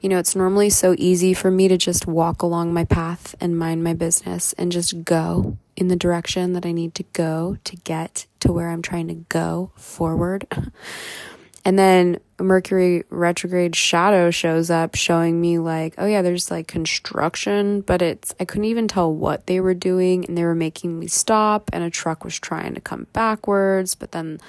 you 0.00 0.08
know, 0.08 0.18
it's 0.18 0.36
normally 0.36 0.70
so 0.70 0.94
easy 0.98 1.34
for 1.34 1.50
me 1.50 1.68
to 1.68 1.76
just 1.76 2.06
walk 2.06 2.42
along 2.42 2.74
my 2.74 2.84
path 2.84 3.34
and 3.40 3.58
mind 3.58 3.82
my 3.82 3.94
business 3.94 4.52
and 4.54 4.70
just 4.70 5.04
go 5.04 5.56
in 5.76 5.88
the 5.88 5.96
direction 5.96 6.52
that 6.52 6.66
I 6.66 6.72
need 6.72 6.94
to 6.96 7.04
go 7.12 7.56
to 7.64 7.76
get 7.76 8.26
to 8.40 8.52
where 8.52 8.68
I'm 8.68 8.82
trying 8.82 9.08
to 9.08 9.14
go 9.14 9.72
forward. 9.76 10.46
And 11.68 11.78
then 11.78 12.18
Mercury 12.40 13.04
retrograde 13.10 13.76
shadow 13.76 14.30
shows 14.30 14.70
up 14.70 14.94
showing 14.94 15.38
me 15.38 15.58
like, 15.58 15.94
oh 15.98 16.06
yeah, 16.06 16.22
there's 16.22 16.50
like 16.50 16.66
construction, 16.66 17.82
but 17.82 18.00
it's 18.00 18.34
I 18.40 18.46
couldn't 18.46 18.64
even 18.64 18.88
tell 18.88 19.12
what 19.12 19.46
they 19.46 19.60
were 19.60 19.74
doing 19.74 20.24
and 20.24 20.38
they 20.38 20.44
were 20.44 20.54
making 20.54 20.98
me 20.98 21.08
stop 21.08 21.68
and 21.74 21.84
a 21.84 21.90
truck 21.90 22.24
was 22.24 22.38
trying 22.38 22.74
to 22.74 22.80
come 22.80 23.06
backwards, 23.12 23.94
but 23.94 24.12
then 24.12 24.40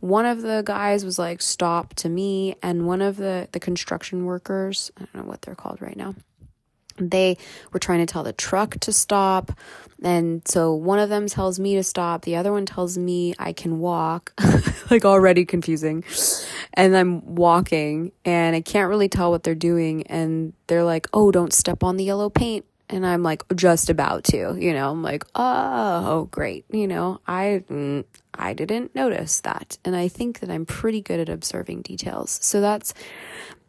one 0.00 0.26
of 0.26 0.42
the 0.42 0.64
guys 0.66 1.04
was 1.04 1.16
like 1.16 1.42
stop 1.42 1.94
to 1.94 2.08
me 2.08 2.56
and 2.60 2.88
one 2.88 3.02
of 3.02 3.18
the 3.18 3.46
the 3.52 3.60
construction 3.60 4.24
workers, 4.24 4.90
I 4.96 5.04
don't 5.04 5.14
know 5.14 5.30
what 5.30 5.42
they're 5.42 5.54
called 5.54 5.80
right 5.80 5.96
now 5.96 6.16
they 6.96 7.36
were 7.72 7.80
trying 7.80 8.00
to 8.04 8.06
tell 8.06 8.22
the 8.22 8.32
truck 8.32 8.78
to 8.80 8.92
stop. 8.92 9.52
And 10.02 10.46
so 10.46 10.74
one 10.74 10.98
of 10.98 11.08
them 11.08 11.26
tells 11.26 11.58
me 11.58 11.76
to 11.76 11.82
stop, 11.82 12.22
the 12.22 12.36
other 12.36 12.52
one 12.52 12.66
tells 12.66 12.98
me 12.98 13.34
I 13.38 13.52
can 13.52 13.78
walk, 13.78 14.32
like 14.90 15.04
already 15.04 15.44
confusing. 15.44 16.04
And 16.74 16.96
I'm 16.96 17.34
walking 17.34 18.12
and 18.24 18.54
I 18.54 18.60
can't 18.60 18.88
really 18.88 19.08
tell 19.08 19.30
what 19.30 19.42
they're 19.42 19.54
doing. 19.54 20.06
And 20.08 20.52
they're 20.66 20.84
like, 20.84 21.06
oh, 21.14 21.30
don't 21.30 21.52
step 21.52 21.82
on 21.82 21.96
the 21.96 22.04
yellow 22.04 22.28
paint. 22.28 22.66
And 22.90 23.06
I'm 23.06 23.22
like, 23.22 23.42
just 23.56 23.88
about 23.88 24.24
to, 24.24 24.56
you 24.58 24.74
know, 24.74 24.90
I'm 24.90 25.02
like, 25.02 25.24
oh, 25.34 26.28
great. 26.30 26.66
You 26.70 26.86
know, 26.86 27.18
I, 27.26 27.64
mm, 27.68 28.04
I 28.34 28.52
didn't 28.52 28.94
notice 28.94 29.40
that. 29.40 29.78
And 29.86 29.96
I 29.96 30.08
think 30.08 30.40
that 30.40 30.50
I'm 30.50 30.66
pretty 30.66 31.00
good 31.00 31.18
at 31.18 31.30
observing 31.30 31.82
details. 31.82 32.38
So 32.42 32.60
that's 32.60 32.92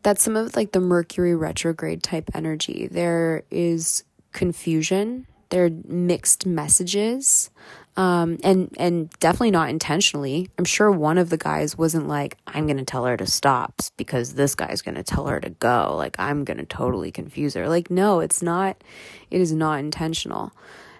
that's 0.06 0.24
some 0.24 0.36
of 0.36 0.56
like 0.56 0.72
the 0.72 0.80
Mercury 0.80 1.36
retrograde 1.36 2.04
type 2.04 2.30
energy. 2.36 2.88
There 2.92 3.42
is 3.50 4.04
confusion, 4.34 5.26
there 5.50 5.66
are 5.66 5.72
mixed 5.88 6.46
messages. 6.46 7.50
Um, 7.98 8.38
and 8.44 8.76
and 8.78 9.10
definitely 9.20 9.52
not 9.52 9.70
intentionally. 9.70 10.50
I'm 10.60 10.66
sure 10.66 10.92
one 10.92 11.18
of 11.18 11.30
the 11.30 11.38
guys 11.38 11.78
wasn't 11.78 12.08
like, 12.08 12.38
I'm 12.46 12.68
gonna 12.68 12.86
tell 12.86 13.06
her 13.06 13.18
to 13.18 13.26
stop 13.26 13.82
because 13.98 14.36
this 14.36 14.54
guy's 14.54 14.84
gonna 14.84 15.02
tell 15.02 15.26
her 15.26 15.40
to 15.40 15.50
go. 15.50 15.96
Like 15.98 16.18
I'm 16.20 16.44
gonna 16.44 16.66
totally 16.66 17.12
confuse 17.12 17.56
her. 17.56 17.68
Like 17.68 17.90
no, 17.90 18.20
it's 18.20 18.44
not. 18.44 18.84
It 19.32 19.42
is 19.42 19.54
not 19.54 19.80
intentional. 19.80 20.52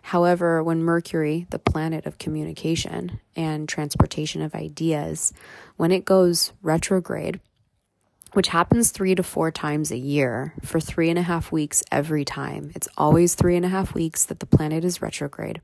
However, 0.02 0.64
when 0.64 0.84
Mercury, 0.84 1.46
the 1.52 1.60
planet 1.60 2.08
of 2.08 2.18
communication 2.18 3.20
and 3.36 3.70
transportation 3.70 4.42
of 4.42 4.56
ideas, 4.56 5.34
when 5.78 5.92
it 5.92 6.06
goes 6.06 6.54
retrograde, 6.64 7.40
which 8.36 8.50
happens 8.50 8.92
three 8.92 9.16
to 9.16 9.24
four 9.24 9.52
times 9.52 9.92
a 9.92 9.98
year 9.98 10.54
for 10.62 10.80
three 10.80 11.10
and 11.10 11.18
a 11.20 11.24
half 11.24 11.52
weeks 11.52 11.84
every 11.92 12.26
time. 12.26 12.72
It's 12.76 12.88
always 12.98 13.36
three 13.36 13.56
and 13.56 13.66
a 13.66 13.70
half 13.70 13.94
weeks 13.94 14.26
that 14.26 14.40
the 14.40 14.46
planet 14.46 14.84
is 14.84 15.02
retrograde. 15.02 15.62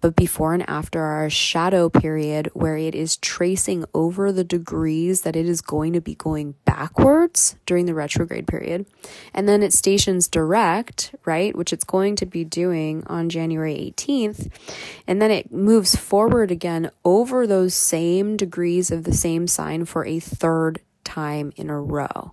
but 0.00 0.14
before 0.14 0.52
and 0.52 0.68
after 0.68 1.00
our 1.00 1.30
shadow 1.30 1.88
period 1.88 2.50
where 2.52 2.76
it 2.76 2.94
is 2.94 3.16
tracing 3.16 3.84
over 3.94 4.30
the 4.30 4.44
degrees 4.44 5.22
that 5.22 5.36
it 5.36 5.46
is 5.46 5.60
going 5.60 5.92
to 5.92 6.00
be 6.00 6.14
going 6.14 6.54
backwards 6.64 7.56
during 7.64 7.86
the 7.86 7.94
retrograde 7.94 8.46
period. 8.46 8.86
And 9.32 9.48
then 9.48 9.62
it 9.62 9.72
stations 9.72 10.28
direct, 10.28 11.14
right, 11.24 11.56
which 11.56 11.72
it's 11.72 11.84
going 11.84 12.16
to 12.16 12.26
be 12.26 12.44
doing 12.44 13.04
on 13.06 13.28
January 13.28 13.74
18th. 13.96 14.50
And 15.06 15.20
then 15.20 15.30
it 15.30 15.50
moves 15.52 15.96
forward 15.96 16.50
again 16.50 16.90
over 17.04 17.46
those 17.46 17.74
same 17.74 18.36
degrees 18.36 18.90
of 18.90 19.04
the 19.04 19.14
same 19.14 19.46
sign 19.46 19.84
for 19.86 20.04
a 20.04 20.20
third 20.20 20.80
time 21.06 21.52
in 21.56 21.70
a 21.70 21.80
row. 21.80 22.32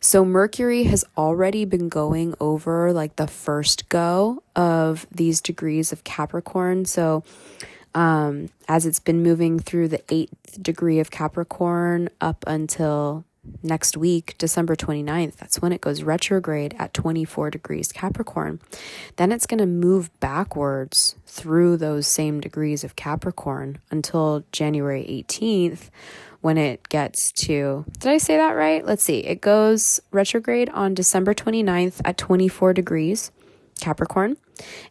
So 0.00 0.24
Mercury 0.24 0.84
has 0.84 1.04
already 1.16 1.64
been 1.64 1.88
going 1.88 2.34
over 2.40 2.92
like 2.92 3.16
the 3.16 3.28
first 3.28 3.88
go 3.88 4.42
of 4.56 5.06
these 5.12 5.40
degrees 5.40 5.92
of 5.92 6.02
Capricorn. 6.02 6.84
So 6.84 7.22
um, 7.94 8.48
as 8.66 8.86
it's 8.86 8.98
been 8.98 9.22
moving 9.22 9.60
through 9.60 9.88
the 9.88 10.02
eighth 10.08 10.60
degree 10.60 10.98
of 10.98 11.10
Capricorn 11.10 12.08
up 12.20 12.44
until 12.46 13.24
next 13.62 13.96
week, 13.96 14.34
December 14.38 14.74
29th, 14.74 15.36
that's 15.36 15.60
when 15.60 15.72
it 15.72 15.80
goes 15.80 16.02
retrograde 16.02 16.74
at 16.78 16.94
24 16.94 17.50
degrees 17.50 17.92
Capricorn. 17.92 18.60
Then 19.16 19.32
it's 19.32 19.46
going 19.46 19.58
to 19.58 19.66
move 19.66 20.10
backwards 20.20 21.14
through 21.26 21.76
those 21.76 22.06
same 22.06 22.40
degrees 22.40 22.84
of 22.84 22.96
Capricorn 22.96 23.78
until 23.90 24.44
January 24.52 25.04
18th, 25.28 25.90
when 26.44 26.58
it 26.58 26.86
gets 26.90 27.32
to, 27.32 27.86
did 28.00 28.12
I 28.12 28.18
say 28.18 28.36
that 28.36 28.50
right? 28.50 28.84
Let's 28.84 29.02
see. 29.02 29.20
It 29.20 29.40
goes 29.40 29.98
retrograde 30.10 30.68
on 30.68 30.92
December 30.92 31.32
29th 31.32 32.02
at 32.04 32.18
24 32.18 32.74
degrees 32.74 33.32
Capricorn. 33.80 34.36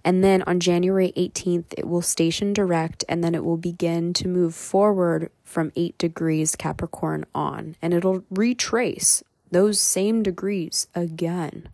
And 0.04 0.24
then 0.24 0.42
on 0.48 0.60
January 0.60 1.14
18th, 1.16 1.76
it 1.78 1.88
will 1.88 2.02
station 2.02 2.54
direct 2.54 3.06
and 3.08 3.24
then 3.24 3.36
it 3.36 3.46
will 3.46 3.58
begin 3.58 4.14
to 4.14 4.28
move 4.28 4.56
forward 4.56 5.30
from 5.44 5.72
8 5.76 5.96
degrees 6.00 6.56
Capricorn 6.56 7.24
on. 7.36 7.76
And 7.84 7.94
it'll 7.94 8.24
retrace 8.32 9.22
those 9.52 9.80
same 9.80 10.24
degrees 10.24 10.88
again 10.96 11.70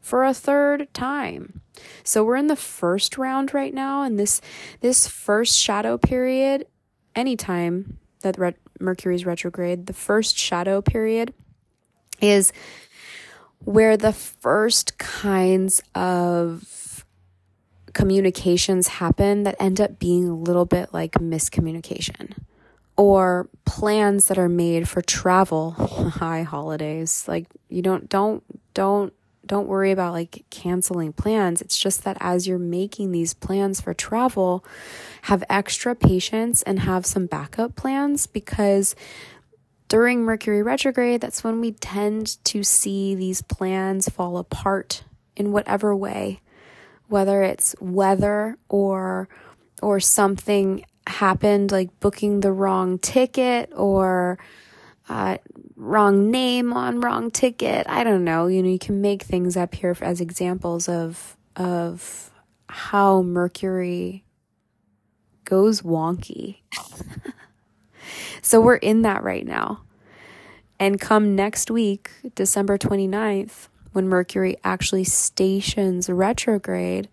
for 0.00 0.24
a 0.24 0.32
third 0.32 0.88
time. 0.94 1.60
So 2.02 2.24
we're 2.24 2.36
in 2.36 2.46
the 2.46 2.56
first 2.56 3.18
round 3.18 3.52
right 3.52 3.74
now 3.74 4.02
and 4.02 4.18
this 4.18 4.40
this 4.80 5.06
first 5.06 5.58
shadow 5.58 5.98
period 5.98 6.66
anytime 7.14 7.98
that 8.22 8.38
re- 8.38 8.54
Mercury's 8.80 9.26
retrograde, 9.26 9.86
the 9.86 9.92
first 9.92 10.36
shadow 10.36 10.80
period 10.80 11.34
is 12.20 12.52
where 13.64 13.96
the 13.96 14.12
first 14.12 14.98
kinds 14.98 15.82
of 15.94 17.04
communications 17.92 18.88
happen 18.88 19.42
that 19.42 19.56
end 19.58 19.80
up 19.80 19.98
being 19.98 20.28
a 20.28 20.34
little 20.34 20.64
bit 20.64 20.92
like 20.92 21.12
miscommunication 21.12 22.32
or 22.96 23.48
plans 23.64 24.26
that 24.26 24.38
are 24.38 24.48
made 24.48 24.88
for 24.88 25.00
travel 25.02 25.70
high 25.70 26.42
holidays. 26.42 27.24
Like 27.26 27.46
you 27.68 27.82
don't 27.82 28.08
don't 28.08 28.42
don't 28.74 29.12
don't 29.50 29.66
worry 29.66 29.90
about 29.90 30.12
like 30.12 30.44
canceling 30.50 31.12
plans. 31.12 31.60
It's 31.60 31.76
just 31.76 32.04
that 32.04 32.16
as 32.20 32.46
you're 32.46 32.56
making 32.56 33.10
these 33.10 33.34
plans 33.34 33.80
for 33.80 33.92
travel, 33.92 34.64
have 35.22 35.42
extra 35.50 35.96
patience 35.96 36.62
and 36.62 36.78
have 36.78 37.04
some 37.04 37.26
backup 37.26 37.74
plans 37.74 38.28
because 38.28 38.94
during 39.88 40.22
Mercury 40.22 40.62
retrograde, 40.62 41.20
that's 41.20 41.42
when 41.42 41.60
we 41.60 41.72
tend 41.72 42.42
to 42.44 42.62
see 42.62 43.16
these 43.16 43.42
plans 43.42 44.08
fall 44.08 44.38
apart 44.38 45.02
in 45.34 45.50
whatever 45.50 45.96
way, 45.96 46.40
whether 47.08 47.42
it's 47.42 47.74
weather 47.80 48.56
or 48.68 49.28
or 49.82 49.98
something 49.98 50.84
happened 51.08 51.72
like 51.72 51.98
booking 51.98 52.38
the 52.38 52.52
wrong 52.52 53.00
ticket 53.00 53.72
or 53.74 54.38
uh, 55.10 55.38
wrong 55.74 56.30
name 56.30 56.72
on 56.72 57.00
wrong 57.00 57.32
ticket. 57.32 57.84
I 57.88 58.04
don't 58.04 58.22
know. 58.22 58.46
You 58.46 58.62
know, 58.62 58.68
you 58.68 58.78
can 58.78 59.00
make 59.00 59.24
things 59.24 59.56
up 59.56 59.74
here 59.74 59.96
as 60.00 60.20
examples 60.20 60.88
of 60.88 61.36
of 61.56 62.30
how 62.68 63.22
Mercury 63.22 64.24
goes 65.44 65.82
wonky. 65.82 66.58
so 68.42 68.60
we're 68.60 68.76
in 68.76 69.02
that 69.02 69.24
right 69.24 69.44
now. 69.44 69.82
And 70.78 71.00
come 71.00 71.34
next 71.34 71.72
week, 71.72 72.12
December 72.36 72.78
29th, 72.78 73.66
when 73.92 74.08
Mercury 74.08 74.56
actually 74.62 75.04
stations 75.04 76.08
retrograde, 76.08 77.08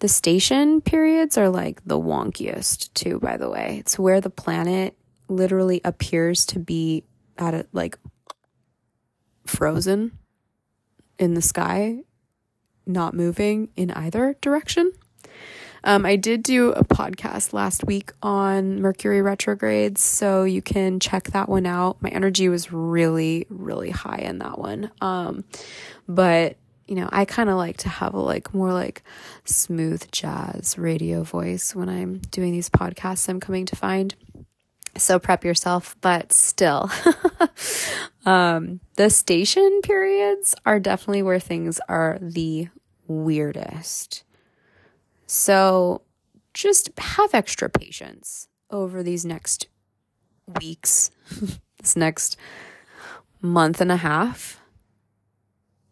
the 0.00 0.08
station 0.08 0.82
periods 0.82 1.38
are 1.38 1.48
like 1.48 1.82
the 1.86 1.98
wonkiest, 1.98 2.92
too, 2.92 3.18
by 3.20 3.38
the 3.38 3.48
way. 3.48 3.78
It's 3.80 3.98
where 3.98 4.20
the 4.20 4.30
planet 4.30 4.94
literally 5.28 5.80
appears 5.82 6.44
to 6.46 6.58
be 6.58 7.04
at 7.38 7.54
it 7.54 7.68
like 7.72 7.98
frozen 9.46 10.18
in 11.18 11.34
the 11.34 11.42
sky, 11.42 11.98
not 12.86 13.14
moving 13.14 13.68
in 13.76 13.90
either 13.92 14.36
direction. 14.40 14.92
Um, 15.84 16.06
I 16.06 16.16
did 16.16 16.42
do 16.44 16.70
a 16.72 16.84
podcast 16.84 17.52
last 17.52 17.84
week 17.84 18.12
on 18.22 18.80
Mercury 18.80 19.20
retrogrades, 19.20 20.00
so 20.00 20.44
you 20.44 20.62
can 20.62 21.00
check 21.00 21.24
that 21.24 21.48
one 21.48 21.66
out. 21.66 22.00
My 22.00 22.08
energy 22.10 22.48
was 22.48 22.72
really, 22.72 23.46
really 23.48 23.90
high 23.90 24.18
in 24.18 24.38
that 24.38 24.58
one. 24.58 24.90
Um, 25.00 25.44
but 26.08 26.56
you 26.86 26.96
know, 26.96 27.08
I 27.10 27.24
kind 27.24 27.48
of 27.48 27.56
like 27.56 27.78
to 27.78 27.88
have 27.88 28.14
a 28.14 28.20
like 28.20 28.52
more 28.54 28.72
like 28.72 29.02
smooth 29.44 30.08
jazz 30.10 30.76
radio 30.76 31.22
voice 31.22 31.74
when 31.74 31.88
I'm 31.88 32.18
doing 32.18 32.52
these 32.52 32.68
podcasts 32.68 33.28
I'm 33.28 33.40
coming 33.40 33.66
to 33.66 33.76
find. 33.76 34.14
So 34.96 35.18
prep 35.18 35.44
yourself, 35.44 35.96
but 36.00 36.32
still. 36.32 36.90
um, 38.26 38.80
the 38.96 39.08
station 39.08 39.80
periods 39.82 40.54
are 40.66 40.78
definitely 40.78 41.22
where 41.22 41.40
things 41.40 41.80
are 41.88 42.18
the 42.20 42.68
weirdest. 43.06 44.24
So 45.26 46.02
just 46.52 46.90
have 46.98 47.34
extra 47.34 47.70
patience 47.70 48.48
over 48.70 49.02
these 49.02 49.24
next 49.24 49.66
weeks, 50.60 51.10
this 51.78 51.96
next 51.96 52.36
month 53.40 53.80
and 53.80 53.90
a 53.90 53.96
half. 53.96 54.60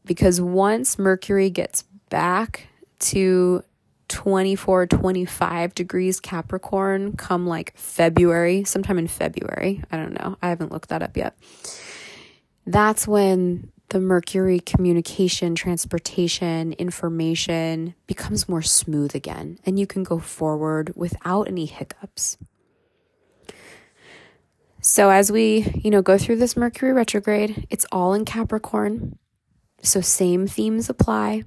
Because 0.05 0.41
once 0.41 0.99
Mercury 0.99 1.51
gets 1.51 1.85
back 2.11 2.69
to 2.99 3.63
24, 4.11 4.87
25 4.89 5.75
degrees 5.75 6.21
Capricorn 6.21 7.17
come 7.17 7.47
like 7.47 7.73
February, 7.77 8.65
sometime 8.65 8.99
in 8.99 9.07
February. 9.07 9.83
I 9.91 9.97
don't 9.97 10.13
know. 10.13 10.37
I 10.43 10.49
haven't 10.49 10.73
looked 10.73 10.91
that 10.91 11.03
up 11.03 11.17
yet. 11.17 11.39
That's 12.67 13.09
when 13.09 13.73
the 13.89 14.01
Mercury 14.01 14.61
communication, 14.61 15.55
transportation, 15.55 16.73
information 16.75 17.95
becomes 18.07 18.49
more 18.49 18.63
smooth 18.63 19.15
again, 19.15 19.59
and 19.65 19.79
you 19.79 19.87
can 19.87 20.03
go 20.03 20.19
forward 20.19 20.93
without 20.95 21.49
any 21.49 21.67
hiccups. 21.67 22.37
So 24.83 25.11
as 25.11 25.31
we, 25.31 25.81
you 25.83 25.91
know, 25.91 26.03
go 26.03 26.19
through 26.19 26.37
this 26.37 26.57
Mercury 26.57 26.93
retrograde, 26.93 27.67
it's 27.71 27.87
all 27.93 28.15
in 28.15 28.25
Capricorn. 28.25 29.19
So 29.83 30.01
same 30.01 30.47
themes 30.47 30.89
apply. 30.89 31.45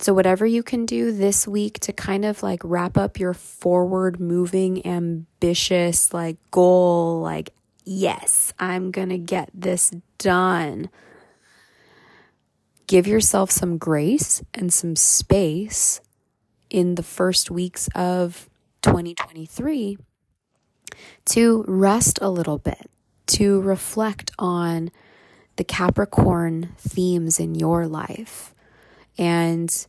So, 0.00 0.14
whatever 0.14 0.46
you 0.46 0.62
can 0.62 0.86
do 0.86 1.12
this 1.12 1.46
week 1.46 1.78
to 1.80 1.92
kind 1.92 2.24
of 2.24 2.42
like 2.42 2.62
wrap 2.64 2.96
up 2.96 3.20
your 3.20 3.34
forward 3.34 4.18
moving, 4.18 4.86
ambitious, 4.86 6.14
like 6.14 6.38
goal, 6.50 7.20
like, 7.20 7.50
yes, 7.84 8.54
I'm 8.58 8.92
going 8.92 9.10
to 9.10 9.18
get 9.18 9.50
this 9.52 9.92
done. 10.16 10.88
Give 12.86 13.06
yourself 13.06 13.50
some 13.50 13.76
grace 13.76 14.42
and 14.54 14.72
some 14.72 14.96
space 14.96 16.00
in 16.70 16.94
the 16.94 17.02
first 17.02 17.50
weeks 17.50 17.90
of 17.94 18.48
2023 18.80 19.98
to 21.26 21.64
rest 21.68 22.18
a 22.22 22.30
little 22.30 22.56
bit, 22.56 22.90
to 23.26 23.60
reflect 23.60 24.30
on 24.38 24.90
the 25.56 25.64
Capricorn 25.64 26.70
themes 26.78 27.38
in 27.38 27.54
your 27.54 27.86
life 27.86 28.54
and 29.20 29.86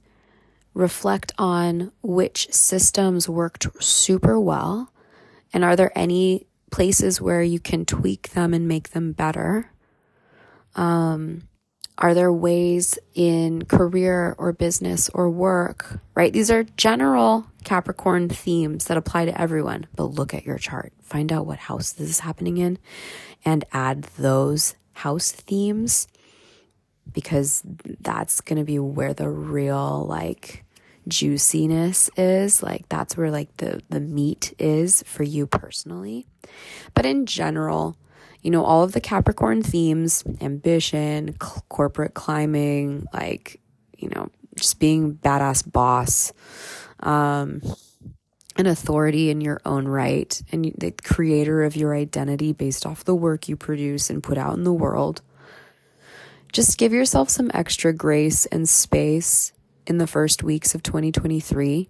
reflect 0.74 1.32
on 1.40 1.92
which 2.04 2.52
systems 2.54 3.28
worked 3.28 3.66
super 3.82 4.40
well 4.40 4.92
and 5.54 5.64
are 5.64 5.76
there 5.76 5.92
any 5.98 6.46
places 6.70 7.20
where 7.20 7.42
you 7.42 7.60
can 7.60 7.86
tweak 7.86 8.30
them 8.30 8.54
and 8.54 8.68
make 8.68 8.92
them 8.92 9.12
better? 9.12 9.72
Um, 10.76 11.44
are 11.98 12.14
there 12.14 12.32
ways 12.32 12.98
in 13.14 13.66
career 13.66 14.36
or 14.38 14.54
business 14.54 15.10
or 15.10 15.30
work 15.30 16.00
right? 16.16 16.32
These 16.32 16.52
are 16.52 16.64
general 16.64 17.48
capricorn 17.64 18.30
themes 18.30 18.86
that 18.86 18.98
apply 18.98 19.26
to 19.26 19.42
everyone 19.42 19.88
but 19.96 20.06
look 20.06 20.34
at 20.34 20.46
your 20.46 20.58
chart. 20.58 20.94
Find 21.02 21.32
out 21.32 21.46
what 21.46 21.60
house 21.60 21.92
this 21.92 22.10
is 22.10 22.20
happening 22.20 22.58
in 22.58 22.80
and 23.44 23.66
add 23.74 24.04
those 24.18 24.76
house 24.94 25.32
themes 25.32 26.08
because 27.12 27.62
that's 28.00 28.42
going 28.42 28.60
to 28.60 28.66
be 28.66 28.80
where 28.80 29.14
the 29.14 29.30
real 29.30 30.06
like 30.06 30.64
juiciness 31.08 32.10
is. 32.18 32.62
Like 32.62 32.88
that's 32.90 33.18
where 33.18 33.32
like 33.32 33.56
the 33.58 33.82
the 33.90 34.00
meat 34.00 34.54
is 34.60 35.04
for 35.06 35.24
you 35.24 35.48
personally. 35.48 36.28
But 36.94 37.06
in 37.06 37.26
general, 37.26 37.98
you 38.42 38.50
know, 38.50 38.64
all 38.64 38.84
of 38.84 38.94
the 38.94 39.02
Capricorn 39.02 39.62
themes, 39.62 40.24
ambition, 40.42 41.36
c- 41.42 41.62
corporate 41.70 42.14
climbing, 42.14 43.06
like, 43.14 43.60
you 43.98 44.10
know, 44.10 44.30
just 44.56 44.80
being 44.80 45.14
badass 45.16 45.70
boss, 45.72 46.34
um, 47.02 47.62
an 48.58 48.66
authority 48.66 49.30
in 49.30 49.42
your 49.42 49.62
own 49.64 49.88
right, 49.88 50.42
and 50.52 50.74
the 50.78 50.92
creator 50.92 51.64
of 51.64 51.76
your 51.76 51.96
identity 51.96 52.52
based 52.52 52.86
off 52.86 53.06
the 53.06 53.16
work 53.16 53.48
you 53.48 53.56
produce 53.56 54.10
and 54.10 54.24
put 54.24 54.38
out 54.38 54.56
in 54.56 54.64
the 54.64 54.74
world. 54.74 55.22
Just 56.52 56.78
give 56.78 56.94
yourself 56.94 57.30
some 57.30 57.50
extra 57.54 57.94
grace 57.94 58.46
and 58.48 58.68
space 58.68 59.54
in 59.88 59.98
the 59.98 60.08
first 60.08 60.44
weeks 60.44 60.76
of 60.76 60.84
2023 60.84 61.90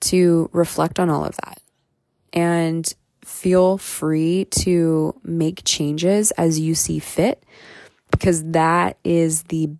to 0.00 0.50
reflect 0.52 1.00
on 1.00 1.08
all 1.08 1.24
of 1.24 1.36
that. 1.36 1.60
And 2.32 2.92
feel 3.24 3.78
free 3.78 4.44
to 4.50 5.18
make 5.24 5.62
changes 5.64 6.30
as 6.32 6.60
you 6.60 6.74
see 6.74 6.98
fit 6.98 7.42
because 8.10 8.44
that 8.52 8.98
is 9.02 9.44
the 9.44 9.70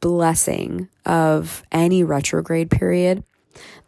blessing 0.00 0.88
of 1.04 1.62
any 1.72 2.04
retrograde 2.04 2.70
period. 2.70 3.24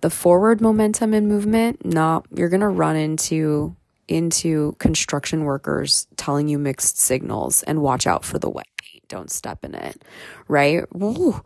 The 0.01 0.11
forward 0.11 0.61
momentum 0.61 1.14
and 1.14 1.28
movement 1.28 1.84
not 1.84 2.26
you're 2.34 2.49
going 2.49 2.61
to 2.61 2.68
run 2.68 2.97
into 2.97 3.74
into 4.07 4.76
construction 4.78 5.45
workers 5.45 6.07
telling 6.16 6.49
you 6.49 6.59
mixed 6.59 6.99
signals 6.99 7.62
and 7.62 7.80
watch 7.80 8.07
out 8.07 8.24
for 8.24 8.38
the 8.38 8.51
paint 8.51 8.93
don't 9.09 9.30
step 9.30 9.64
in 9.64 9.74
it 9.74 10.02
right? 10.48 10.84
Woo. 10.94 11.42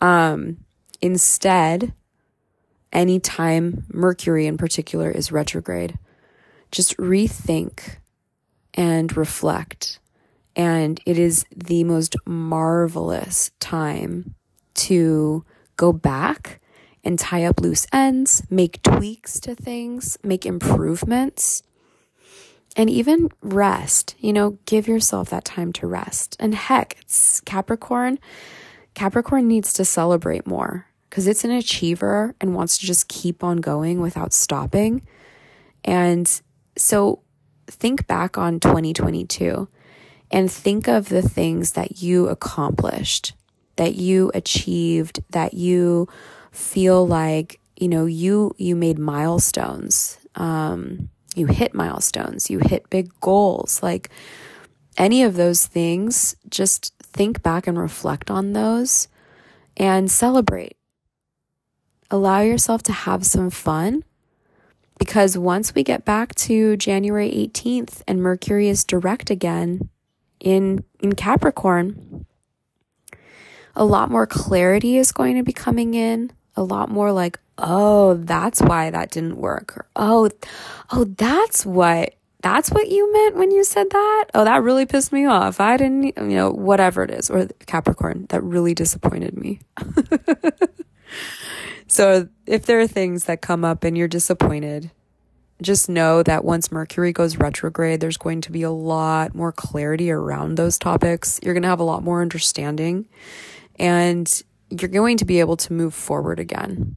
um 0.00 0.58
instead 1.00 1.92
anytime 2.92 3.84
mercury 3.92 4.46
in 4.46 4.56
particular 4.56 5.10
is 5.10 5.30
retrograde 5.30 5.98
just 6.70 6.96
rethink 6.96 7.98
and 8.74 9.16
reflect. 9.16 9.98
And 10.56 11.00
it 11.06 11.18
is 11.18 11.44
the 11.54 11.84
most 11.84 12.16
marvelous 12.26 13.50
time 13.60 14.34
to 14.74 15.44
go 15.76 15.92
back 15.92 16.60
and 17.04 17.18
tie 17.18 17.44
up 17.44 17.60
loose 17.60 17.86
ends, 17.92 18.42
make 18.50 18.82
tweaks 18.82 19.40
to 19.40 19.54
things, 19.54 20.18
make 20.22 20.44
improvements, 20.44 21.62
and 22.78 22.88
even 22.88 23.28
rest. 23.42 24.14
You 24.20 24.32
know, 24.32 24.58
give 24.64 24.88
yourself 24.88 25.28
that 25.30 25.44
time 25.44 25.72
to 25.74 25.86
rest. 25.86 26.36
And 26.40 26.54
heck, 26.54 26.96
it's 27.00 27.40
Capricorn. 27.40 28.18
Capricorn 28.94 29.48
needs 29.48 29.72
to 29.74 29.84
celebrate 29.84 30.46
more 30.46 30.86
because 31.10 31.26
it's 31.26 31.44
an 31.44 31.50
achiever 31.50 32.34
and 32.40 32.54
wants 32.54 32.78
to 32.78 32.86
just 32.86 33.08
keep 33.08 33.42
on 33.42 33.58
going 33.58 34.00
without 34.00 34.32
stopping. 34.32 35.02
And 35.84 36.40
so 36.76 37.22
think 37.66 38.06
back 38.06 38.38
on 38.38 38.60
2022 38.60 39.68
and 40.30 40.50
think 40.50 40.88
of 40.88 41.08
the 41.08 41.22
things 41.22 41.72
that 41.72 42.00
you 42.00 42.28
accomplished, 42.28 43.34
that 43.76 43.96
you 43.96 44.30
achieved, 44.34 45.20
that 45.30 45.54
you 45.54 46.08
feel 46.52 47.06
like 47.06 47.60
you 47.76 47.88
know 47.88 48.06
you 48.06 48.52
you 48.56 48.74
made 48.74 48.98
milestones 48.98 50.18
um, 50.34 51.08
you 51.38 51.46
hit 51.46 51.74
milestones 51.74 52.50
you 52.50 52.58
hit 52.58 52.90
big 52.90 53.10
goals. 53.20 53.82
Like 53.82 54.10
any 54.96 55.22
of 55.22 55.36
those 55.36 55.66
things 55.66 56.36
just 56.48 56.94
think 57.02 57.42
back 57.42 57.66
and 57.66 57.78
reflect 57.78 58.30
on 58.30 58.52
those 58.52 59.08
and 59.76 60.10
celebrate. 60.10 60.76
Allow 62.10 62.40
yourself 62.40 62.82
to 62.84 62.92
have 62.92 63.24
some 63.24 63.50
fun 63.50 64.02
because 64.98 65.38
once 65.38 65.74
we 65.74 65.82
get 65.84 66.04
back 66.04 66.34
to 66.34 66.76
January 66.76 67.30
18th 67.30 68.02
and 68.08 68.22
Mercury 68.22 68.68
is 68.68 68.84
direct 68.84 69.30
again 69.30 69.88
in 70.40 70.84
in 71.00 71.14
Capricorn 71.14 72.26
a 73.78 73.84
lot 73.84 74.10
more 74.10 74.26
clarity 74.26 74.98
is 74.98 75.12
going 75.12 75.36
to 75.36 75.44
be 75.44 75.52
coming 75.52 75.94
in 75.94 76.32
a 76.56 76.62
lot 76.62 76.90
more 76.90 77.12
like, 77.12 77.38
oh, 77.58 78.14
that's 78.14 78.60
why 78.60 78.90
that 78.90 79.10
didn't 79.10 79.36
work. 79.36 79.76
Or, 79.76 79.86
oh, 79.96 80.30
oh, 80.90 81.04
that's 81.04 81.66
what 81.66 82.14
that's 82.40 82.70
what 82.70 82.88
you 82.88 83.12
meant 83.12 83.36
when 83.36 83.50
you 83.50 83.64
said 83.64 83.90
that? 83.90 84.26
Oh, 84.32 84.44
that 84.44 84.62
really 84.62 84.86
pissed 84.86 85.12
me 85.12 85.26
off. 85.26 85.60
I 85.60 85.76
didn't, 85.76 86.16
you 86.16 86.36
know, 86.36 86.50
whatever 86.50 87.02
it 87.02 87.10
is, 87.10 87.30
or 87.30 87.48
Capricorn, 87.66 88.26
that 88.28 88.44
really 88.44 88.74
disappointed 88.74 89.36
me. 89.36 89.60
so, 91.88 92.28
if 92.46 92.64
there 92.64 92.78
are 92.78 92.86
things 92.86 93.24
that 93.24 93.40
come 93.40 93.64
up 93.64 93.82
and 93.82 93.98
you're 93.98 94.06
disappointed, 94.06 94.92
just 95.60 95.88
know 95.88 96.22
that 96.22 96.44
once 96.44 96.70
Mercury 96.70 97.12
goes 97.12 97.36
retrograde, 97.36 98.00
there's 98.00 98.16
going 98.16 98.40
to 98.42 98.52
be 98.52 98.62
a 98.62 98.70
lot 98.70 99.34
more 99.34 99.50
clarity 99.50 100.10
around 100.10 100.54
those 100.54 100.78
topics. 100.78 101.40
You're 101.42 101.54
going 101.54 101.62
to 101.62 101.68
have 101.68 101.80
a 101.80 101.84
lot 101.84 102.04
more 102.04 102.22
understanding. 102.22 103.08
And 103.76 104.42
you're 104.70 104.88
going 104.88 105.16
to 105.16 105.24
be 105.24 105.40
able 105.40 105.56
to 105.56 105.72
move 105.72 105.94
forward 105.94 106.38
again. 106.38 106.96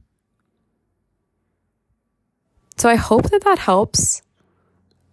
So 2.76 2.88
I 2.88 2.96
hope 2.96 3.30
that 3.30 3.44
that 3.44 3.58
helps. 3.58 4.22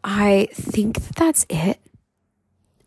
I 0.03 0.47
think 0.53 1.01
that 1.01 1.15
that's 1.15 1.45
it. 1.49 1.79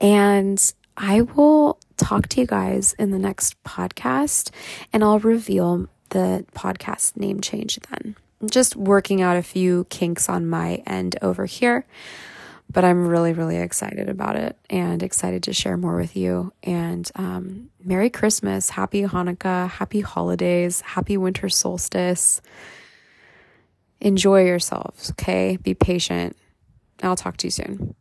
And 0.00 0.72
I 0.96 1.22
will 1.22 1.78
talk 1.96 2.28
to 2.28 2.40
you 2.40 2.46
guys 2.46 2.94
in 2.94 3.10
the 3.10 3.18
next 3.18 3.62
podcast 3.64 4.50
and 4.92 5.04
I'll 5.04 5.20
reveal 5.20 5.88
the 6.10 6.44
podcast 6.54 7.16
name 7.16 7.40
change 7.40 7.78
then. 7.90 8.16
I'm 8.40 8.50
just 8.50 8.74
working 8.74 9.22
out 9.22 9.36
a 9.36 9.42
few 9.42 9.84
kinks 9.88 10.28
on 10.28 10.48
my 10.48 10.82
end 10.86 11.16
over 11.22 11.46
here 11.46 11.86
but 12.72 12.84
I'm 12.84 13.06
really, 13.06 13.32
really 13.32 13.58
excited 13.58 14.08
about 14.08 14.36
it 14.36 14.56
and 14.70 15.02
excited 15.02 15.42
to 15.44 15.52
share 15.52 15.76
more 15.76 15.96
with 15.96 16.16
you. 16.16 16.52
And 16.62 17.10
um, 17.16 17.70
Merry 17.84 18.08
Christmas, 18.08 18.70
Happy 18.70 19.02
Hanukkah, 19.02 19.68
Happy 19.68 20.00
Holidays, 20.00 20.80
Happy 20.80 21.16
Winter 21.16 21.48
Solstice. 21.48 22.40
Enjoy 24.02 24.44
yourselves, 24.44 25.12
okay? 25.12 25.56
Be 25.62 25.74
patient. 25.74 26.36
I'll 27.04 27.14
talk 27.14 27.36
to 27.38 27.46
you 27.46 27.52
soon. 27.52 27.94